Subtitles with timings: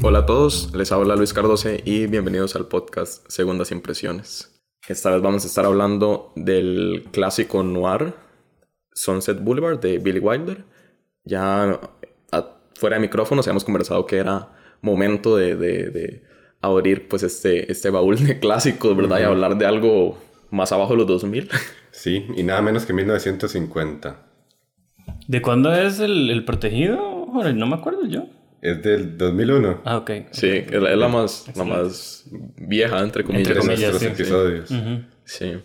[0.00, 4.62] Hola a todos, les habla Luis Cardose y bienvenidos al podcast Segundas Impresiones.
[4.86, 8.14] Esta vez vamos a estar hablando del clásico noir
[8.92, 10.64] Sunset Boulevard de Billy Wilder.
[11.24, 11.80] Ya
[12.76, 14.52] fuera de micrófonos habíamos conversado que era
[14.82, 16.22] momento de,
[16.60, 19.18] abrir pues este, este baúl de clásicos, ¿verdad?
[19.18, 20.16] Y hablar de algo
[20.50, 21.50] más abajo de los 2000.
[21.90, 24.24] Sí, y nada menos que 1950.
[25.26, 27.26] ¿De cuándo es el, el protegido?
[27.54, 28.37] No me acuerdo yo.
[28.60, 29.82] Es del 2001.
[29.84, 30.10] Ah, ok.
[30.32, 32.24] Sí, es la más, la más
[32.56, 34.68] vieja, entre comillas, entre nuestros episodios.
[35.24, 35.60] Sí.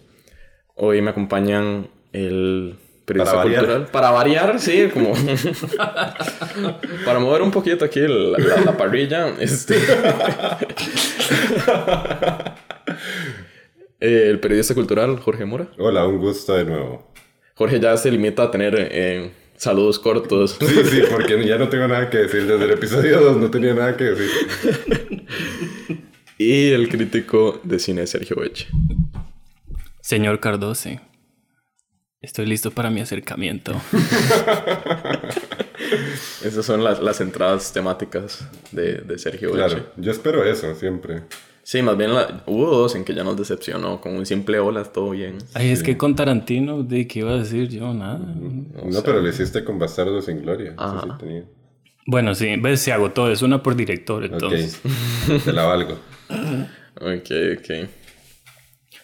[0.76, 2.76] Hoy me acompañan el
[3.06, 3.88] periodista para cultural.
[3.88, 5.14] Para variar, sí, como...
[7.06, 9.30] para mover un poquito aquí la, la, parrilla.
[9.40, 9.76] Este...
[14.00, 15.70] el periodista cultural, Jorge Mora.
[15.80, 17.12] Hola, un gusto de nuevo.
[17.56, 18.76] Jorge ya se limita a tener...
[18.78, 20.58] Eh, Saludos cortos.
[20.60, 22.46] Sí, sí, porque ya no tengo nada que decir.
[22.46, 25.26] Desde el episodio 2 no tenía nada que decir.
[26.38, 28.68] y el crítico de cine Sergio Eche.
[30.02, 31.00] Señor Cardose,
[32.22, 33.80] estoy listo para mi acercamiento.
[36.44, 41.24] Esas son las, las entradas temáticas de, de Sergio Claro, yo espero eso siempre.
[41.64, 42.12] Sí, más bien
[42.46, 44.02] hubo dos en que ya nos decepcionó.
[44.02, 45.38] Con un simple hola, todo bien.
[45.54, 47.94] Ay, es que con Tarantino, ¿de qué iba a decir yo?
[47.94, 48.20] Nada.
[48.20, 50.76] No, pero lo hiciste con Bastardo sin Gloria.
[52.06, 53.32] Bueno, sí, ves, se agotó.
[53.32, 54.82] Es una por director, entonces.
[55.46, 55.94] Te la valgo.
[57.00, 57.90] ok, ok.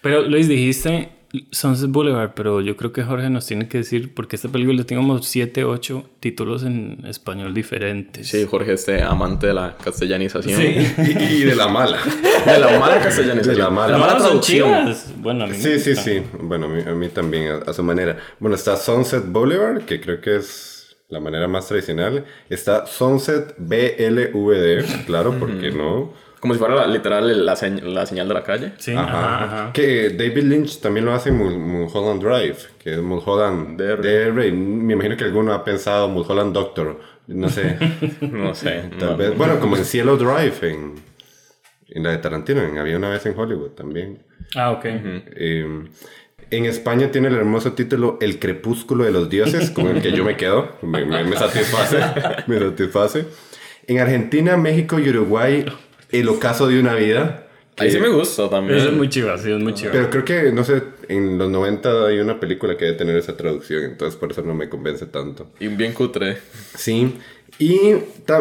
[0.02, 1.19] Pero Luis, dijiste
[1.52, 5.03] Sunset Boulevard, pero yo creo que Jorge nos tiene que decir, porque esta película tiene
[5.03, 8.27] como 7, 8 títulos en español diferentes.
[8.27, 10.59] Sí, Jorge, este amante de la castellanización.
[10.59, 12.00] Sí, y de la mala.
[12.45, 13.55] De la mala castellanización.
[13.55, 14.95] De la mala, la mala traducción.
[15.17, 16.23] Bueno, a mí Sí, sí, sí.
[16.41, 18.17] Bueno, a mí, también, a, su manera.
[18.39, 22.25] Bueno, está Sunset Boulevard, que creo que es la manera más tradicional.
[22.50, 28.74] Está Sunset BLVD, claro, porque no como si fuera literal la, señal de la calle.
[28.78, 28.94] Sí.
[28.96, 34.52] Ajá, Que David Lynch también lo hace en Mulholland Drive, que es Mulholland DR.
[34.53, 37.00] Me imagino que alguno ha pensado Mulholland Doctor.
[37.28, 37.78] No sé.
[38.22, 38.90] no sé.
[38.97, 39.38] Tal vez.
[39.38, 40.96] Bueno, como en Cielo Drive, en,
[41.90, 44.24] en la de Tarantino, en, había una vez en Hollywood también.
[44.56, 44.86] Ah, ok.
[44.86, 45.90] Em,
[46.52, 50.24] en España tiene el hermoso título El crepúsculo de los dioses, con el que yo
[50.24, 50.78] me quedo.
[50.81, 51.97] Me, me satisface.
[52.47, 53.25] me satisface.
[53.88, 55.66] En Argentina, México y Uruguay
[56.12, 57.46] el ocaso de una vida.
[57.78, 58.78] Ahí sí me gusta también.
[58.78, 59.92] es muy chiva, sí, es muy chiva.
[59.94, 63.38] Pero creo que, no sé, en los 90 hay una película que debe tener esa
[63.38, 65.48] traducción, entonces por eso no me convence tanto.
[65.59, 66.38] Y bien cutre.
[66.75, 67.16] Sí.
[67.58, 67.78] Y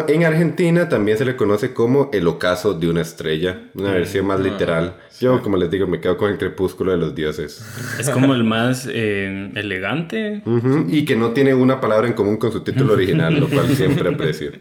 [0.07, 4.39] en Argentina también se le conoce como el ocaso de una estrella, una versión más
[4.39, 4.95] literal.
[5.19, 7.61] Yo, como les digo, me quedo con el crepúsculo de los dioses.
[7.99, 10.41] Es como el más eh, elegante.
[10.87, 14.07] Y que no tiene una palabra en común con su título original, lo cual siempre
[14.07, 14.51] aprecio.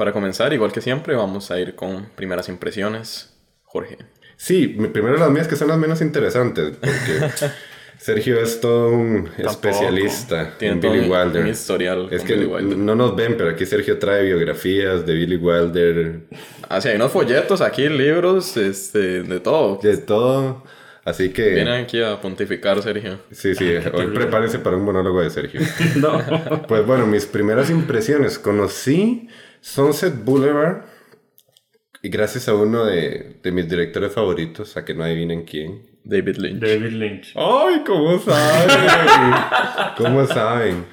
[0.00, 3.34] Para comenzar, igual que siempre, vamos a ir con primeras impresiones.
[3.64, 3.98] Jorge.
[4.34, 7.50] Sí, primero las mías que son las menos interesantes, porque
[7.98, 11.46] Sergio es todo un especialista en Billy Wilder.
[11.46, 16.20] historial es que no nos ven, pero aquí Sergio trae biografías de Billy Wilder.
[16.70, 19.80] Ah, sí, hay unos folletos aquí, libros, este, de todo.
[19.82, 20.64] De todo.
[21.04, 21.50] Así que.
[21.50, 23.18] Vienen aquí a pontificar, Sergio.
[23.32, 23.74] Sí, sí.
[23.92, 25.60] Hoy prepárense para un monólogo de Sergio.
[25.96, 26.22] no.
[26.66, 28.38] Pues bueno, mis primeras impresiones.
[28.38, 29.28] Conocí
[29.60, 30.84] Sunset Boulevard,
[32.02, 35.90] y gracias a uno de, mis directores favoritos, a que no adivinen quién.
[36.02, 36.60] David Lynch.
[36.60, 37.36] David Lynch.
[37.36, 39.34] ¡Ay, cómo saben!
[39.98, 40.86] ¿Cómo saben?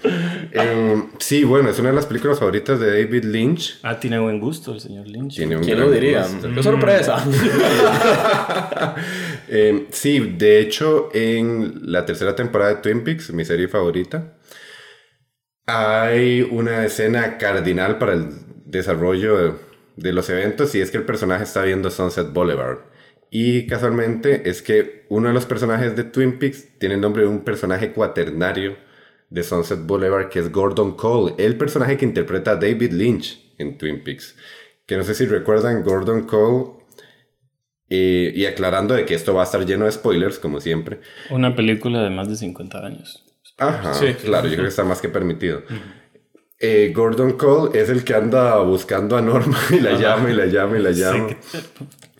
[0.51, 3.79] Em, sí, bueno, es una de las películas favoritas de David Lynch.
[3.83, 5.35] Ah, tiene buen gusto el señor Lynch.
[5.35, 6.25] ¿Quién lo diría?
[6.53, 7.23] ¡Qué sorpresa!
[9.49, 14.33] Em, sí, de hecho, en la tercera temporada de Twin Peaks, mi serie favorita,
[15.65, 19.59] hay una escena cardinal para el desarrollo
[19.95, 22.79] de los eventos y es que el personaje está viendo Sunset Boulevard.
[23.29, 27.29] Y casualmente es que uno de los personajes de Twin Peaks tiene el nombre de
[27.29, 28.77] un personaje cuaternario
[29.29, 33.77] de Sunset Boulevard que es Gordon Cole, el personaje que interpreta a David Lynch en
[33.77, 34.35] Twin Peaks.
[34.85, 36.77] Que no sé si recuerdan Gordon Cole.
[37.89, 40.99] Eh, y aclarando de que esto va a estar lleno de spoilers, como siempre.
[41.29, 43.23] Una película de más de 50 años.
[43.57, 44.13] Ajá, sí.
[44.13, 45.63] claro, yo creo que está más que permitido.
[46.59, 50.47] Eh, Gordon Cole es el que anda buscando a Norma y la llama y la
[50.47, 51.37] llama y la llama.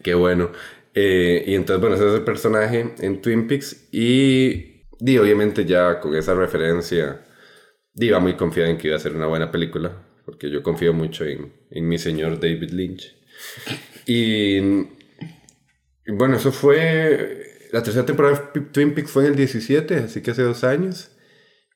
[0.03, 0.51] Qué bueno.
[0.93, 3.87] Eh, y entonces, bueno, ese es el personaje en Twin Peaks.
[3.91, 7.25] Y, di, obviamente ya con esa referencia,
[7.93, 10.03] di, iba muy confiada en que iba a ser una buena película.
[10.25, 13.15] Porque yo confío mucho en, en mi señor David Lynch.
[14.05, 17.43] Y, y bueno, eso fue...
[17.71, 21.11] La tercera temporada de Twin Peaks fue en el 17, así que hace dos años.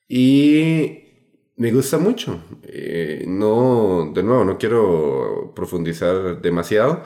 [0.08, 1.11] Y
[1.56, 2.40] Me gusta mucho.
[2.64, 7.04] Eh, no, de nuevo, no quiero profundizar demasiado,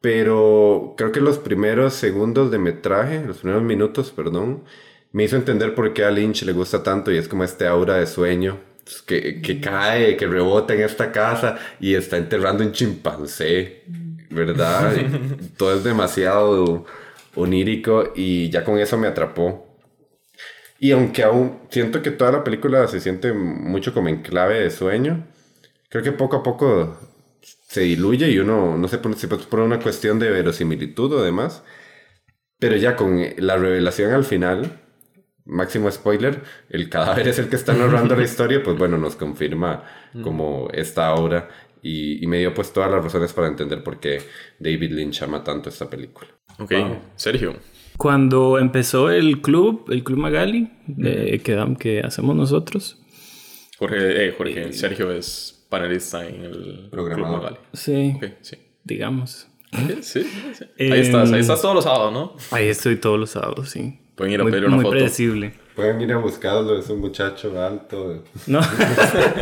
[0.00, 4.64] pero creo que los primeros segundos de metraje, los primeros minutos, perdón,
[5.12, 7.96] me hizo entender por qué a Lynch le gusta tanto y es como este aura
[7.96, 8.58] de sueño
[9.06, 13.84] que, que cae, que rebota en esta casa y está enterrando un chimpancé,
[14.30, 14.94] ¿verdad?
[15.56, 16.84] todo es demasiado
[17.34, 19.67] onírico y ya con eso me atrapó.
[20.78, 24.70] Y aunque aún siento que toda la película se siente mucho como en clave de
[24.70, 25.26] sueño,
[25.88, 26.96] creo que poco a poco
[27.40, 31.62] se diluye y uno no sé si por una cuestión de verosimilitud o demás.
[32.58, 34.80] Pero ya con la revelación al final,
[35.44, 39.84] máximo spoiler, el cadáver es el que está narrando la historia, pues bueno, nos confirma
[40.12, 40.22] mm.
[40.22, 41.48] como esta obra
[41.82, 44.20] y, me dio pues todas las razones para entender por qué
[44.58, 46.28] David Lynch ama tanto esta película.
[46.58, 46.72] Ok,
[47.16, 47.56] Sergio.
[47.98, 52.96] Cuando empezó el club, el Club Magali, que, que hacemos nosotros.
[53.76, 57.56] Jorge, eh, Jorge Sergio es panelista en el programa Magali.
[57.72, 58.56] Sí, sí.
[58.84, 59.48] digamos.
[60.00, 62.36] Sí, sí, Ahí estás, ahí estás todos los sábados, ¿no?
[62.52, 63.98] Ahí estoy todos los sábados, sí.
[64.14, 65.54] Pueden ir a pedir una muy predecible.
[65.74, 68.24] Pueden ir a buscarlo, es un muchacho alto.
[68.46, 68.60] No.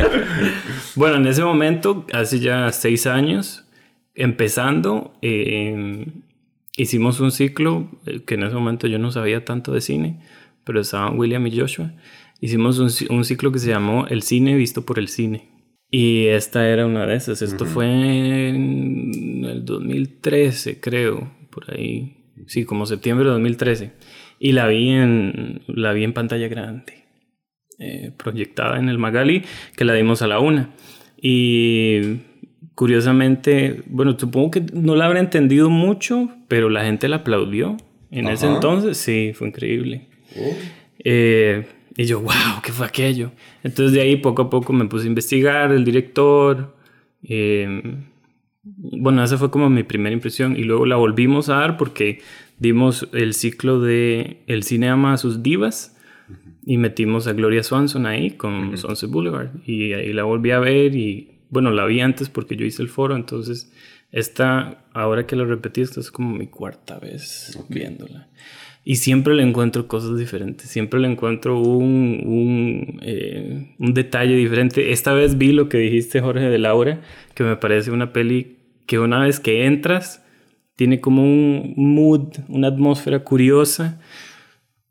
[0.95, 3.65] bueno, en ese momento, hace ya seis años,
[4.15, 6.05] empezando, eh,
[6.77, 10.21] hicimos un ciclo eh, que en ese momento yo no sabía tanto de cine,
[10.63, 11.93] pero estaban William y Joshua.
[12.39, 15.49] Hicimos un, un ciclo que se llamó El cine visto por el cine.
[15.89, 17.41] Y esta era una de esas.
[17.41, 22.33] Esto fue en el 2013, creo, por ahí.
[22.45, 23.93] Sí, como septiembre de 2013.
[24.39, 27.05] Y la vi en, la vi en pantalla grande,
[27.79, 29.43] eh, proyectada en el Magali,
[29.75, 30.75] que la dimos a la una.
[31.19, 32.19] Y
[32.77, 37.75] curiosamente, bueno, supongo que no la habrá entendido mucho, pero la gente la aplaudió.
[38.11, 40.07] En ese entonces, sí, fue increíble.
[40.39, 40.53] Oh.
[41.03, 41.65] Eh,
[41.97, 43.31] y yo, wow, ¿qué fue aquello?
[43.63, 46.75] Entonces de ahí poco a poco me puse a investigar el director.
[47.23, 47.81] Eh,
[48.61, 50.55] bueno, esa fue como mi primera impresión.
[50.55, 52.21] Y luego la volvimos a dar porque
[52.59, 55.97] dimos el ciclo de El cine ama a sus divas
[56.63, 60.95] y metimos a Gloria Swanson ahí con Sunset Boulevard y ahí la volví a ver
[60.95, 63.71] y bueno, la vi antes porque yo hice el foro, entonces
[64.11, 68.29] esta, ahora que la repetí, esta es como mi cuarta vez viéndola.
[68.83, 74.93] Y siempre le encuentro cosas diferentes, siempre le encuentro un, un, eh, un detalle diferente.
[74.93, 77.01] Esta vez vi lo que dijiste, Jorge, de Laura,
[77.33, 80.23] que me parece una peli que una vez que entras,
[80.77, 83.99] tiene como un mood, una atmósfera curiosa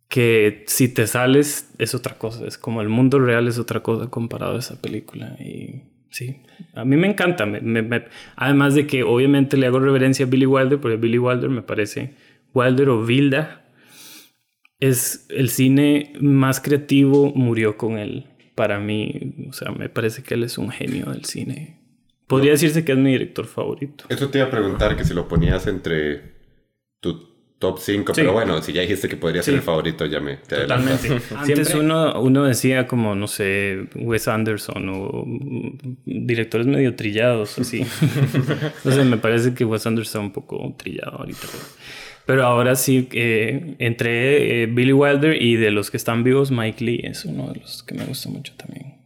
[0.09, 4.09] que si te sales es otra cosa, es como el mundo real es otra cosa
[4.09, 5.83] comparado a esa película y
[6.17, 6.37] sí,
[6.75, 7.47] a mí me encanta,
[8.37, 12.15] además de que obviamente le hago reverencia a Billy Wilder, porque Billy Wilder me parece,
[12.55, 13.65] Wilder o Vilda,
[14.81, 20.35] es el cine más creativo, murió con él, para mí, o sea, me parece que
[20.35, 21.81] él es un genio del cine.
[22.27, 24.07] Podría decirse que es mi director favorito.
[24.09, 26.36] Eso te iba a preguntar que si lo ponías entre
[27.59, 30.37] top 5, pero bueno, si ya dijiste que podría ser el favorito, ya me...
[30.37, 31.21] Totalmente.
[31.35, 35.25] Antes uno, uno decía como, no sé, Wes Anderson o
[36.05, 37.81] directores medio trillados, así.
[38.03, 41.47] Entonces me parece que Wes Anderson un poco trillado ahorita.
[42.27, 46.85] Pero, ahora sí, eh, entre eh, Billy Wilder y de los que están vivos, Mike
[46.85, 48.97] Lee es uno de los que me gusta mucho también.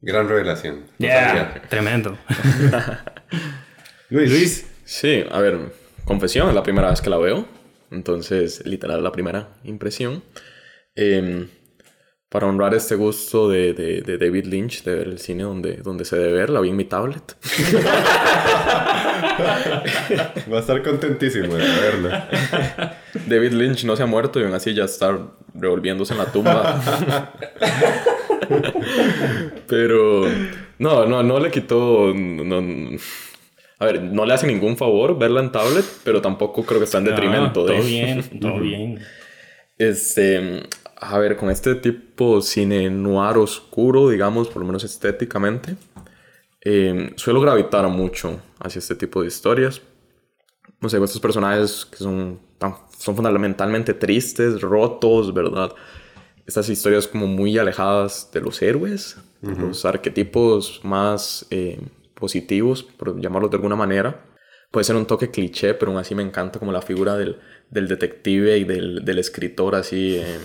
[0.00, 0.84] Gran revelación.
[0.98, 2.16] Yeah, tremendo.
[4.10, 4.64] Luis.
[4.84, 5.72] Sí, a ver,
[6.04, 7.55] confesión, es la primera vez que la veo.
[7.90, 10.22] Entonces, literal, la primera impresión.
[10.94, 11.48] Em,
[12.28, 16.16] para honrar este gusto de, de, David Lynch de ver el cine donde, donde se
[16.16, 17.36] debe ver, la vi en mi tablet.
[20.52, 22.28] Va a estar contentísimo de verla.
[23.26, 25.18] David Lynch no se ha muerto y aún así ya está
[25.54, 26.82] revolviéndose en la tumba.
[29.68, 30.26] Pero
[30.78, 32.12] no, no, no le quitó.
[33.78, 36.98] A ver, no le hace ningún favor verla en tablet, pero tampoco creo que está
[36.98, 37.74] en detrimento de.
[37.76, 39.00] Todo bien, todo bien.
[39.78, 40.62] Este,
[40.96, 45.76] a ver, con este tipo cine noir oscuro, digamos, por lo menos estéticamente,
[46.64, 49.82] eh, suelo gravitar mucho hacia este tipo de historias.
[50.80, 52.40] No sé, estos personajes que son,
[52.98, 55.72] son fundamentalmente tristes, rotos, ¿verdad?
[56.46, 61.80] estas historias como muy alejadas de los héroes, los arquetipos más eh,
[62.18, 64.24] positivos, por llamarlos de alguna manera.
[64.70, 67.38] Puede ser un toque cliché, pero aún así me encanta como la figura del,
[67.70, 70.38] del detective y del, del escritor así eh,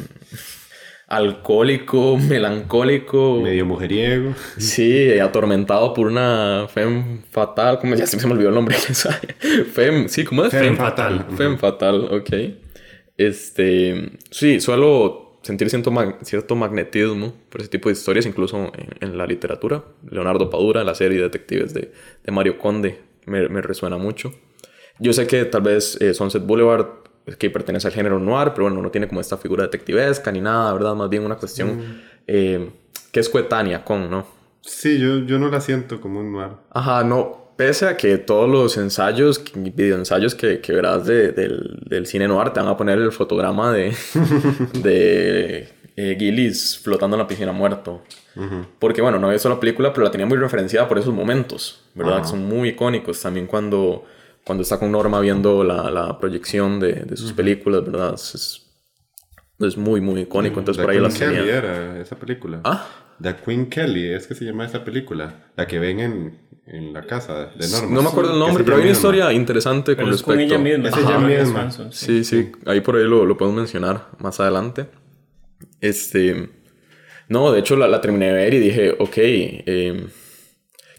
[1.08, 3.42] alcohólico, melancólico.
[3.42, 4.34] Medio mujeriego.
[4.58, 7.80] Sí, atormentado por una femme fatal.
[7.80, 8.76] ¿Cómo ya se me olvidó el nombre?
[9.74, 10.52] femme, sí, ¿cómo es?
[10.52, 11.26] Femme fatal.
[11.36, 12.30] Femme fatal, ok.
[13.18, 19.26] Este, sí, suelo sentir cierto, cierto magnetismo por ese tipo de historias, incluso en, la
[19.26, 19.84] literatura.
[20.10, 21.92] Leonardo Padura, la serie de detectives de,
[22.24, 24.34] de Mario Conde, me, me, resuena mucho.
[25.00, 27.02] Yo sé que tal vez eh, Sunset Boulevard
[27.38, 30.74] que pertenece al género noir, pero bueno, no tiene como esta figura detectivesca ni nada,
[30.74, 30.96] ¿verdad?
[30.96, 32.02] Más bien una cuestión mm.
[32.28, 32.70] eh,
[33.12, 34.26] que es coetánea con, ¿no?
[34.62, 36.52] Sí, yo, yo no la siento como un noir.
[36.72, 37.41] Ajá, no.
[37.62, 42.50] Pese a que todos los ensayos, videoensayos que, que verás de, del, del, cine noir
[42.50, 43.96] te van a poner el fotograma de,
[44.82, 48.02] de eh, Gillis flotando en la piscina muerto.
[48.80, 51.84] Porque bueno, no había visto la película, pero la tenía muy referenciada por esos momentos,
[51.94, 52.24] ¿verdad?
[52.24, 53.22] Que son muy icónicos.
[53.22, 54.06] También cuando
[54.44, 58.16] cuando está con Norma viendo la, la proyección de, de, sus películas, ¿verdad?
[58.16, 58.66] Es,
[59.60, 60.58] es, muy, muy icónico.
[60.58, 62.62] Entonces, por ahí la Kelly era esa película.
[62.64, 62.88] Ah.
[63.22, 65.52] The Queen Kelly, es que se llama esa película.
[65.56, 66.40] La que ven en,
[66.72, 67.96] en la casa de Norma.
[67.96, 70.40] No me acuerdo el nombre, pero hay una historia interesante con respecto.
[70.42, 70.90] Es ella misma.
[70.90, 71.72] Es ella misma.
[71.92, 74.88] Sí, sí, Ahí por ahí lo, lo podemos mencionar más adelante.
[75.82, 76.50] Este.
[77.28, 80.08] No, de hecho la, la terminé de ver y dije, ok, eh,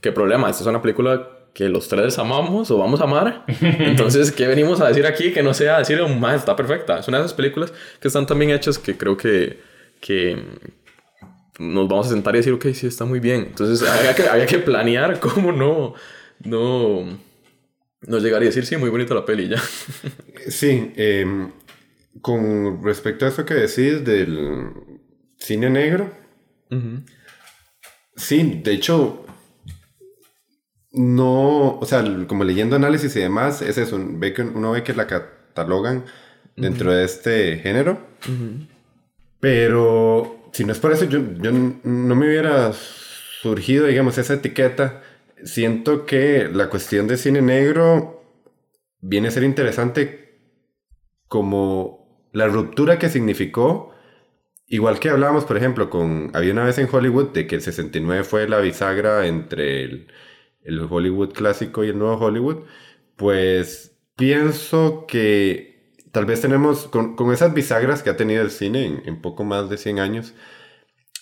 [0.00, 0.50] ¿qué problema?
[0.50, 3.44] Esta es una película que los tres amamos o vamos a amar.
[3.60, 5.32] Entonces, ¿qué venimos a decir aquí?
[5.32, 6.98] Que no sea decir, un más está perfecta.
[6.98, 9.58] Es una de esas películas que están tan bien hechas que creo que,
[10.00, 10.36] que
[11.58, 13.46] nos vamos a sentar y decir, ok, sí, está muy bien.
[13.48, 15.94] Entonces, había que, había que planear cómo no,
[16.44, 17.18] no,
[18.06, 19.62] no llegar y decir, sí, muy bonita la peli ya.
[20.48, 21.50] sí, em,
[22.20, 24.70] con respecto a eso que decís del
[25.38, 26.10] cine negro.
[28.16, 29.26] Sí, de hecho,
[30.92, 34.94] no, o sea, como leyendo análisis y demás, es eso, ve que uno ve que
[34.94, 36.04] la catalogan
[36.56, 38.00] dentro de este género,
[39.40, 45.02] pero si no es por eso, yo, yo no me hubiera surgido, digamos, esa etiqueta.
[45.44, 48.22] Siento que la cuestión de cine negro
[49.00, 50.38] viene a ser interesante
[51.28, 53.92] como la ruptura que significó,
[54.66, 58.24] igual que hablábamos, por ejemplo, con, había una vez en Hollywood de que el 69
[58.24, 60.08] fue la bisagra entre el
[60.64, 62.64] el Hollywood clásico y el nuevo Hollywood,
[63.16, 65.71] pues pienso que
[66.12, 69.78] tal vez tenemos, con, esas bisagras que ha tenido el cine en, poco más de
[69.78, 70.34] 100 años,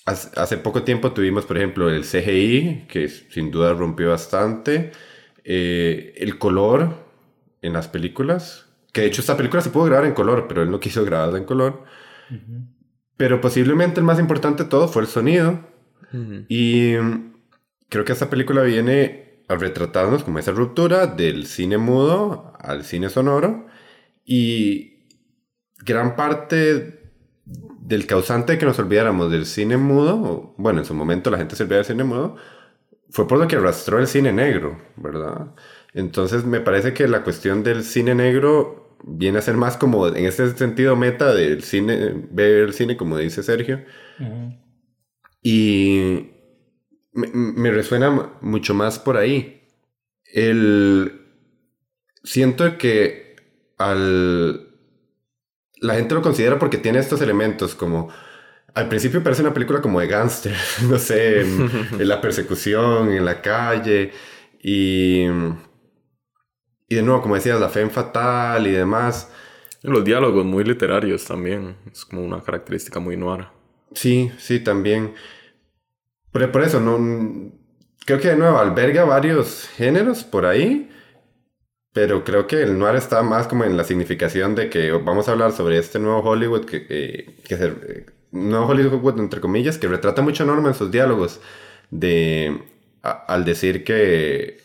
[0.05, 4.91] hace, poco tiempo tuvimos, por ejemplo, el CGI, que sin duda rompió bastante,
[5.45, 6.97] eh, el color
[7.63, 10.71] en las películas, que de hecho esta película se pudo grabar en color, pero él
[10.71, 11.85] no quiso grabarla en color.
[13.17, 15.61] Pero posiblemente el más importante de todo fue el sonido.
[16.49, 16.95] Y
[17.89, 23.09] creo que esta película viene a retratarnos como esa ruptura del cine mudo al cine
[23.09, 23.70] sonoro
[24.33, 25.09] y
[25.85, 27.01] gran parte
[27.81, 31.57] del causante de que nos olvidáramos del cine mudo, bueno, en su momento la gente
[31.57, 32.37] se olvidaba del cine mudo,
[33.11, 35.57] fue por lo que arrastró el cine negro, ¿verdad?
[35.95, 40.25] Entonces me parece que la cuestión del cine negro viene a ser más como en
[40.25, 43.85] este sentido meta del cine, ver el cine como dice Sergio.
[45.43, 46.31] Y
[47.15, 49.67] me, resuena mucho más por ahí.
[50.33, 51.21] El,
[52.23, 53.30] siento que
[53.81, 54.69] al,
[55.81, 58.09] la gente lo considera porque tiene estos elementos como...
[58.73, 60.55] Al principio parece una película como de gángster,
[60.89, 64.13] no sé, en, la persecución, en la calle,
[64.63, 65.25] y,
[66.89, 69.33] y de nuevo, como decías, la fe en fatal y demás.
[69.83, 73.47] Los diálogos muy literarios también, es como una característica muy noir.
[73.93, 75.15] Sí, sí, también.
[76.31, 77.51] Por, por eso, no,
[78.05, 80.91] creo que de nuevo alberga varios géneros por ahí,
[81.93, 85.33] pero creo que el noir está más como en la significación de que vamos a
[85.33, 90.23] hablar sobre este nuevo Hollywood que, eh, que eh, nuevo Hollywood entre comillas que retrata
[90.23, 91.41] mucho a Norma en sus diálogos
[91.91, 92.63] de
[93.03, 94.61] al decir que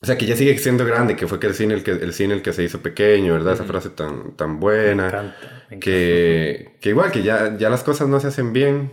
[0.00, 2.12] o sea que ya sigue siendo grande que fue que el cine el que el
[2.12, 5.34] cine el que se hizo pequeño verdad esa frase tan tan buena.
[5.80, 8.92] Que que igual que ya ya las cosas no se hacen bien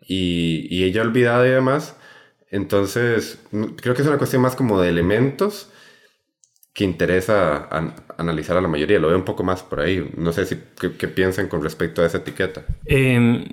[0.00, 1.96] y, y ella olvidada y demás.
[2.50, 5.70] Entonces, creo que es una cuestión más como de elementos
[6.72, 7.68] que interesa
[8.16, 8.98] analizar a la mayoría.
[8.98, 10.08] Lo veo un poco más por ahí.
[10.16, 12.64] No sé si qué, piensan con respecto a esa etiqueta.
[12.84, 13.44] Em,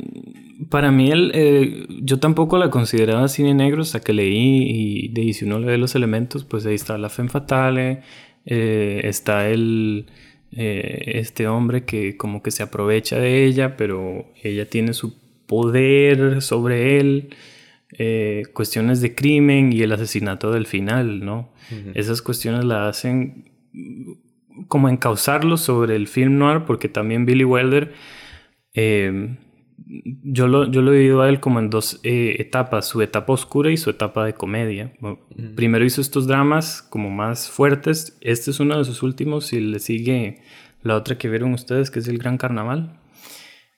[0.70, 5.34] para mí, el, eh, yo tampoco la consideraba cine negro hasta que leí y, de,
[5.34, 8.02] si uno lee los elementos, pues ahí está la Femme Fatale,
[8.46, 10.08] eh, está el...
[10.54, 15.14] Eh, este hombre que como que se aprovecha de ella, pero ella tiene su
[15.46, 17.36] poder sobre él,
[17.92, 21.54] eh, cuestiones de crimen y el asesinato del final, ¿no?
[21.96, 23.52] Esas cuestiones la hacen
[24.68, 27.94] como encauzarlo sobre el film noir, porque también Billy Wilder,
[28.74, 29.38] eh,
[30.24, 33.34] yo, lo, yo lo he vivido a él como en dos eh, etapas, su etapa
[33.34, 34.94] oscura y su etapa de comedia.
[35.56, 39.80] Primero hizo estos dramas como más fuertes, este es uno de sus últimos y le
[39.80, 40.42] sigue
[40.82, 43.00] la otra que vieron ustedes, que es El Gran Carnaval.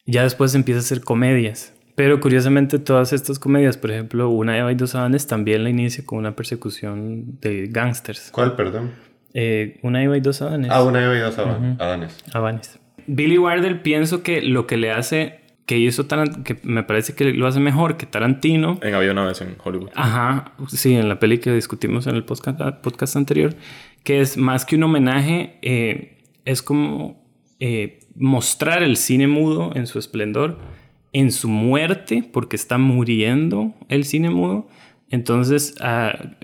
[0.05, 1.73] Ya después empieza a hacer comedias.
[1.99, 6.05] Pero curiosamente todas estas comedias, por ejemplo, Una Eva y dos Adanes también la inicia
[6.05, 8.29] con una persecución de gángsters.
[8.31, 8.91] ¿Cuál, perdón?
[9.33, 10.71] Eh, una Eva y dos Adanes.
[10.71, 12.23] Ah, Una Eva y dos Adanes.
[12.31, 12.79] Adanes.
[13.05, 17.33] Billy Wilder pienso que lo que le hace que hizo Tarantino, que me parece que
[17.33, 18.79] lo hace mejor que Tarantino.
[18.81, 19.89] En Había una vez en Hollywood.
[19.93, 23.55] Ajá, sí, en la peli que discutimos en el podcast, podcast anterior,
[24.05, 27.21] que es más que un homenaje, eh, es como
[27.59, 30.78] eh, mostrar el cine mudo en su esplendor
[31.13, 34.67] en su muerte, porque está muriendo el cine mudo,
[35.09, 36.37] entonces ah,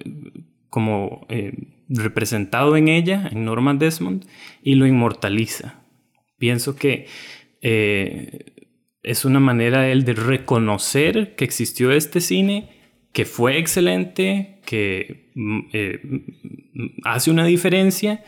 [0.69, 1.53] como eh,
[1.87, 4.25] representado en ella, en Norma Desmond,
[4.63, 5.81] y lo inmortaliza.
[6.37, 7.07] Pienso que
[7.61, 8.53] eh,
[9.03, 12.69] es una manera él de reconocer que existió este cine,
[13.13, 18.23] que fue excelente, que mm, eh, mm, hace una diferencia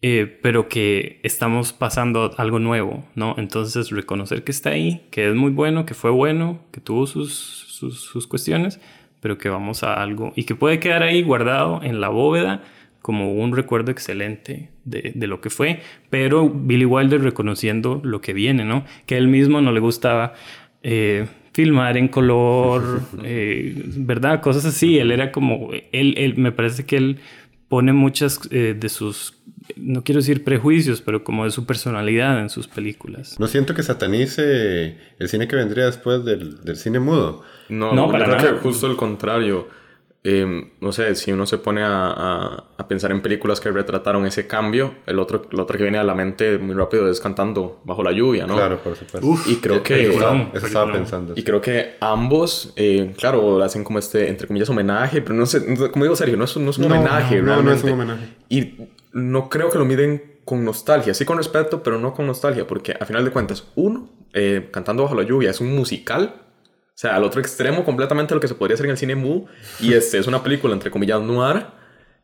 [0.00, 3.34] eh, pero que estamos pasando algo nuevo, ¿no?
[3.36, 7.32] Entonces reconocer que está ahí, que es muy bueno, que fue bueno, que tuvo sus,
[7.32, 8.80] sus, cuestiones,
[9.20, 12.62] pero que vamos a algo y que puede quedar ahí guardado en la bóveda
[13.02, 18.32] como un recuerdo excelente de, de, lo que fue, pero Billy Wilder reconociendo lo que
[18.32, 18.84] viene, ¿no?
[19.04, 20.34] Que él mismo no le gustaba
[20.84, 24.42] eh, filmar en color, eh, ¿verdad?
[24.42, 24.98] Cosas así.
[24.98, 27.18] Él era como, él, él, me parece que él
[27.68, 29.38] pone muchas de sus
[29.76, 33.38] no quiero decir prejuicios, pero como de su personalidad en sus películas.
[33.38, 37.42] No siento que satanice el cine que vendría después del, del cine mudo.
[37.68, 39.68] No, no para creo que justo el contrario.
[40.24, 44.48] Em, no sé, si uno se pone a, a, pensar en películas que retrataron ese
[44.48, 48.02] cambio, el otro, el otro que viene a la mente muy rápido es Cantando Bajo
[48.02, 48.56] la Lluvia, ¿no?
[48.56, 49.26] Claro, por supuesto.
[49.26, 50.08] Uf, y creo que...
[50.08, 51.34] eso estaba pensando.
[51.36, 55.64] Y creo que ambos, eh, claro, hacen como este, entre comillas, homenaje, pero no sé,
[55.92, 58.24] como digo Sergio, no es, no es un homenaje, no, No, es un homenaje.
[58.48, 58.74] Y
[59.18, 62.96] no creo que lo miden con nostalgia, sí con respeto, pero no con nostalgia, porque
[62.98, 66.48] a final de cuentas, uno, eh, Cantando Bajo la Lluvia es un musical
[66.98, 69.44] o sea, al otro extremo completamente lo que se podría hacer en el cine mu.
[69.78, 71.66] Y este es una película, entre comillas, noir,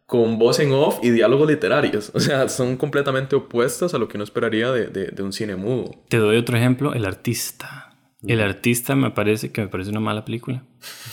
[0.05, 2.11] con voz en off y diálogos literarios.
[2.13, 5.95] O sea, son completamente opuestos a lo que uno esperaría de, de, un cine mudo.
[6.09, 7.97] Te doy otro ejemplo, El Artista.
[8.27, 10.65] El Artista me parece que me parece una mala película.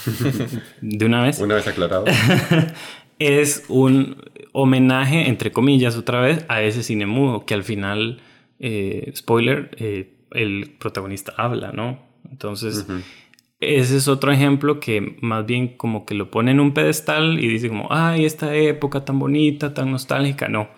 [0.82, 1.38] de una vez.
[1.38, 2.06] Una vez aclarado.
[3.20, 8.22] es un homenaje, entre comillas, otra vez, a ese cine mudo, que al final,
[8.60, 12.00] eh, spoiler, eh, el protagonista habla, ¿no?
[12.30, 12.86] Entonces,
[13.60, 17.48] ese es otro ejemplo que más bien como que lo pone en un pedestal y
[17.48, 20.48] dice como, ay, esta época tan bonita, tan nostálgica.
[20.48, 20.70] No,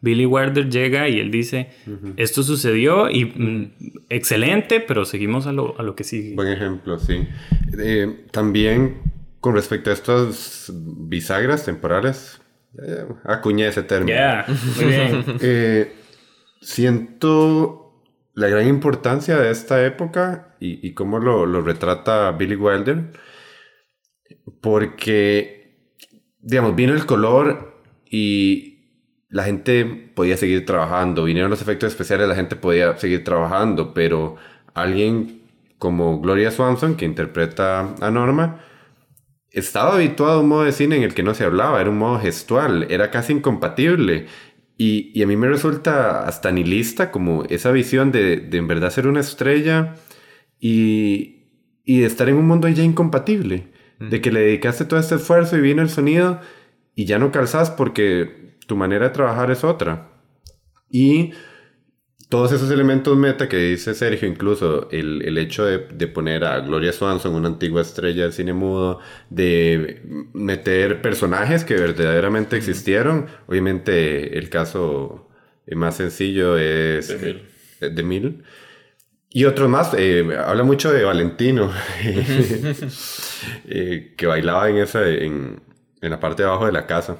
[0.00, 1.70] Billy Wilder llega y él dice,
[2.16, 3.72] esto sucedió y mm,
[4.08, 6.34] excelente, pero seguimos a lo, a lo, que sigue.
[6.34, 7.26] Buen ejemplo, sí.
[7.78, 8.98] Eh, también
[9.40, 12.39] con respecto a estas bisagras temporales,
[13.24, 14.18] acuñé ese término.
[14.76, 15.24] Muy bien.
[15.40, 15.92] Eh,
[16.60, 18.04] siento
[18.34, 23.10] la gran importancia de esta época y, y cómo lo, lo, retrata Billy Wilder,
[24.60, 25.94] porque,
[26.40, 28.70] digamos, vino el color y
[29.28, 34.36] la gente podía seguir trabajando, vinieron los efectos especiales, la gente podía seguir trabajando, pero
[34.74, 35.42] alguien
[35.78, 38.60] como Gloria Swanson, que interpreta a Norma,
[39.52, 41.98] estaba habituado a un modo de cine en el que no se hablaba, era un
[41.98, 44.26] modo gestual, era casi incompatible.
[44.76, 48.90] Y, y, a mí me resulta hasta nihilista como esa visión de, de en verdad
[48.90, 49.94] ser una estrella
[50.58, 51.48] y,
[51.84, 53.68] y, de estar en un mundo ya incompatible.
[53.98, 56.40] De que le dedicaste todo este esfuerzo y vino el sonido
[56.94, 60.08] y ya no calzas porque tu manera de trabajar es otra.
[60.90, 61.32] Y
[62.30, 66.60] todos esos elementos meta que dice Sergio, incluso el, el hecho de, de, poner a
[66.60, 70.00] Gloria Swanson, una antigua estrella del cine mudo, de
[70.32, 73.26] meter personajes que verdaderamente existieron.
[73.48, 75.28] Obviamente el caso
[75.72, 77.08] más sencillo es
[77.80, 78.44] de Mil.
[79.28, 81.72] Y otros más, eh, habla mucho de Valentino,
[83.66, 85.60] eh, que bailaba en, esa, en,
[86.00, 87.18] en la parte de abajo de la casa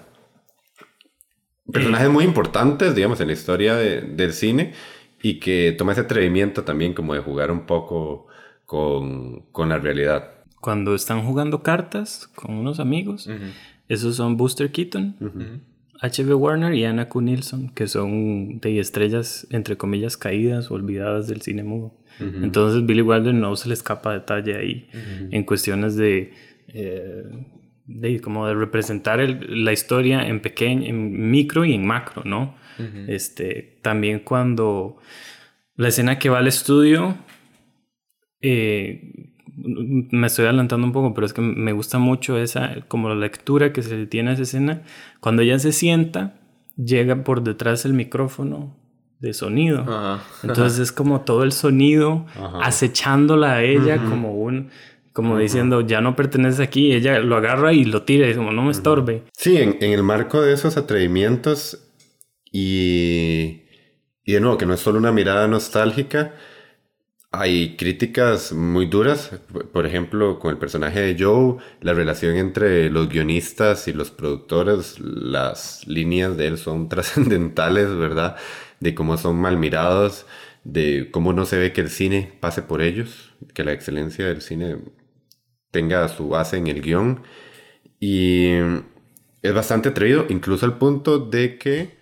[1.72, 4.72] personajes muy importantes, digamos, en la historia de, del cine
[5.22, 8.26] y que toma ese atrevimiento también como de jugar un poco
[8.66, 10.30] con, con la realidad.
[10.60, 13.28] Cuando están jugando cartas con unos amigos,
[13.88, 15.62] esos son Buster Keaton,
[16.00, 16.34] H.B.
[16.34, 17.20] Warner y Anna Q.
[17.20, 21.94] Nilsson, que son de estrellas, entre comillas, caídas o olvidadas del cine mudo.
[22.18, 24.88] Entonces Billy Wilder no se le escapa detalle ahí
[25.30, 26.32] en cuestiones de...
[26.68, 27.24] Eh,
[27.86, 32.54] de como de representar la historia en pequeño, en micro y en macro, ¿no?
[33.08, 34.96] Este, también cuando
[35.76, 37.16] la escena que va al estudio,
[38.40, 43.14] eh, me estoy adelantando un poco, pero es que me gusta mucho esa, como la
[43.14, 44.82] lectura que se le tiene a esa escena.
[45.20, 46.40] Cuando ella se sienta,
[46.76, 48.76] llega por detrás el micrófono
[49.20, 49.84] de sonido.
[50.42, 52.26] Entonces es como todo el sonido
[52.62, 54.70] acechándola a ella como un
[55.12, 58.62] como diciendo, ya no pertenece aquí, ella lo agarra y lo tira y como, no
[58.62, 59.24] me estorbe.
[59.36, 61.89] Sí, en, en, el marco de esos atrevimientos
[62.50, 63.62] y,
[64.24, 66.34] y de nuevo, que no es solo una mirada nostálgica,
[67.32, 69.30] hay críticas muy duras,
[69.72, 74.98] por ejemplo, con el personaje de Joe, la relación entre los guionistas y los productores,
[74.98, 78.36] las líneas de él son trascendentales, ¿verdad?
[78.80, 80.26] De cómo son mal mirados,
[80.64, 84.42] de cómo no se ve que el cine pase por ellos, que la excelencia del
[84.42, 84.78] cine
[85.70, 87.22] tenga su base en el guion.
[88.00, 88.54] Y
[89.42, 91.99] es bastante atrevido, incluso al punto de que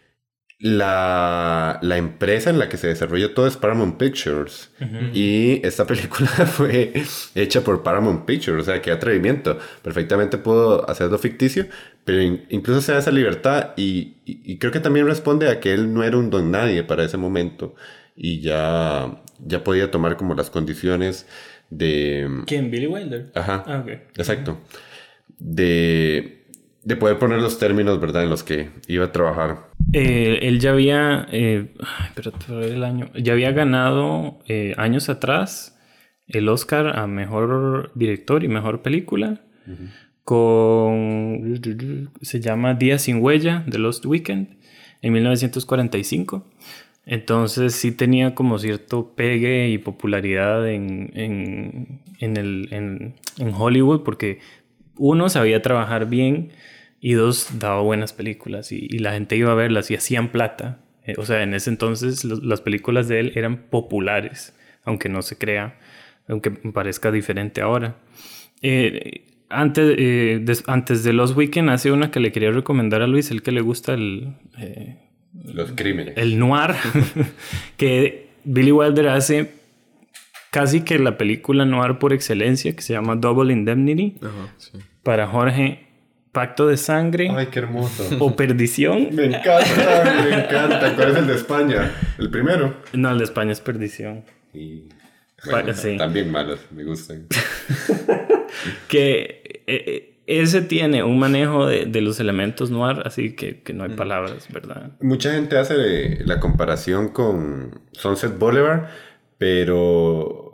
[0.61, 4.71] la, la, empresa en la que se desarrolla todo es Paramount Pictures.
[5.15, 6.93] Y esta película fue
[7.35, 8.63] hecha por Paramount Pictures.
[8.63, 9.59] O sea, qué atrevimiento.
[9.83, 11.67] Perfectamente pudo hacerlo ficticio,
[12.05, 13.71] pero incluso se da esa libertad.
[13.77, 17.05] Y, y, creo que también responde a que él no era un don nadie para
[17.05, 17.77] ese momento.
[18.17, 21.27] Y ya, ya podía tomar como las condiciones
[21.71, 22.43] de...
[22.47, 22.71] ¿Quién?
[22.71, 23.31] ¿Billy Wilder?
[23.35, 23.63] Ajá.
[23.67, 23.85] Ah.
[24.17, 24.59] Exacto.
[25.39, 26.39] De
[26.89, 29.68] de poder poner los términos, ¿verdad?, en los que iba a trabajar.
[29.93, 31.73] Eh, él ya había, eh,
[32.15, 35.79] pero el año, ya había ganado eh, años atrás
[36.27, 39.41] el Oscar a Mejor Director y Mejor Película
[40.25, 41.59] con,
[42.21, 44.59] se llama Día sin Huella, The Lost Weekend,
[45.01, 46.47] en 1945.
[47.07, 54.41] Entonces sí tenía como cierto pegue y popularidad en, en, en, el, en Hollywood porque
[54.97, 56.51] uno sabía trabajar bien
[57.01, 60.81] y dos, daba buenas películas y, la gente iba a verlas y hacían plata.
[61.05, 65.39] Eh, o sea, en ese entonces las películas de él eran populares, aunque no se
[65.39, 65.79] crea,
[66.29, 67.97] aunque parezca diferente ahora.
[68.63, 73.31] Eh, antes, eh, antes de Los Weekend hace una que le quería recomendar a Luis,
[73.31, 74.35] el que le gusta el...
[75.45, 76.17] Los crímenes.
[76.17, 76.75] El noir,
[77.77, 79.53] que Billy Wilder hace
[80.51, 84.17] casi que la película noir por excelencia, que se llama Double Indemnity,
[85.03, 85.88] para Jorge
[86.39, 87.33] Pacto de Sangre.
[87.37, 88.05] Ay, qué hermoso.
[88.21, 89.09] O Perdición.
[89.13, 90.95] Me encanta, me encanta.
[90.95, 91.91] ¿Cuál es el de España?
[92.17, 92.77] ¿El primero?
[92.93, 94.23] No, el de España es Perdición.
[94.55, 94.85] Y...
[95.99, 97.27] También malos, me gustan.
[98.89, 103.73] que eh, eh, ese tiene un manejo de, de, los elementos noir, así que, que
[103.73, 103.97] no hay mm.
[103.97, 104.93] palabras, ¿verdad?
[105.01, 108.85] Mucha gente hace la comparación con Sunset Boulevard,
[109.39, 110.48] pero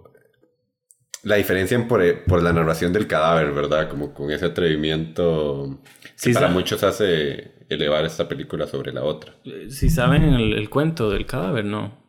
[1.25, 3.89] la diferencia por, eh, por, la narración del cadáver, ¿verdad?
[3.89, 5.81] Como con ese atrevimiento
[6.23, 9.35] que para muchos hace elevar esta película sobre la otra.
[9.69, 12.05] Si saben el, cuento del cadáver, ¿no?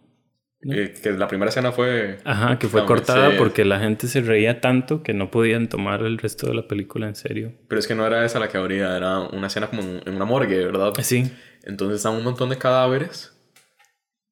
[0.68, 2.18] Eh, que la primera escena fue...
[2.26, 6.18] Ajá, que fue cortada porque la gente se reía tanto que no podían tomar el
[6.18, 7.54] resto de la película en serio.
[7.68, 10.26] Pero es que no era esa la que habría, era una escena como en una
[10.26, 10.94] morgue, ¿verdad?
[11.02, 11.32] Sí.
[11.64, 13.35] Entonces están un montón de cadáveres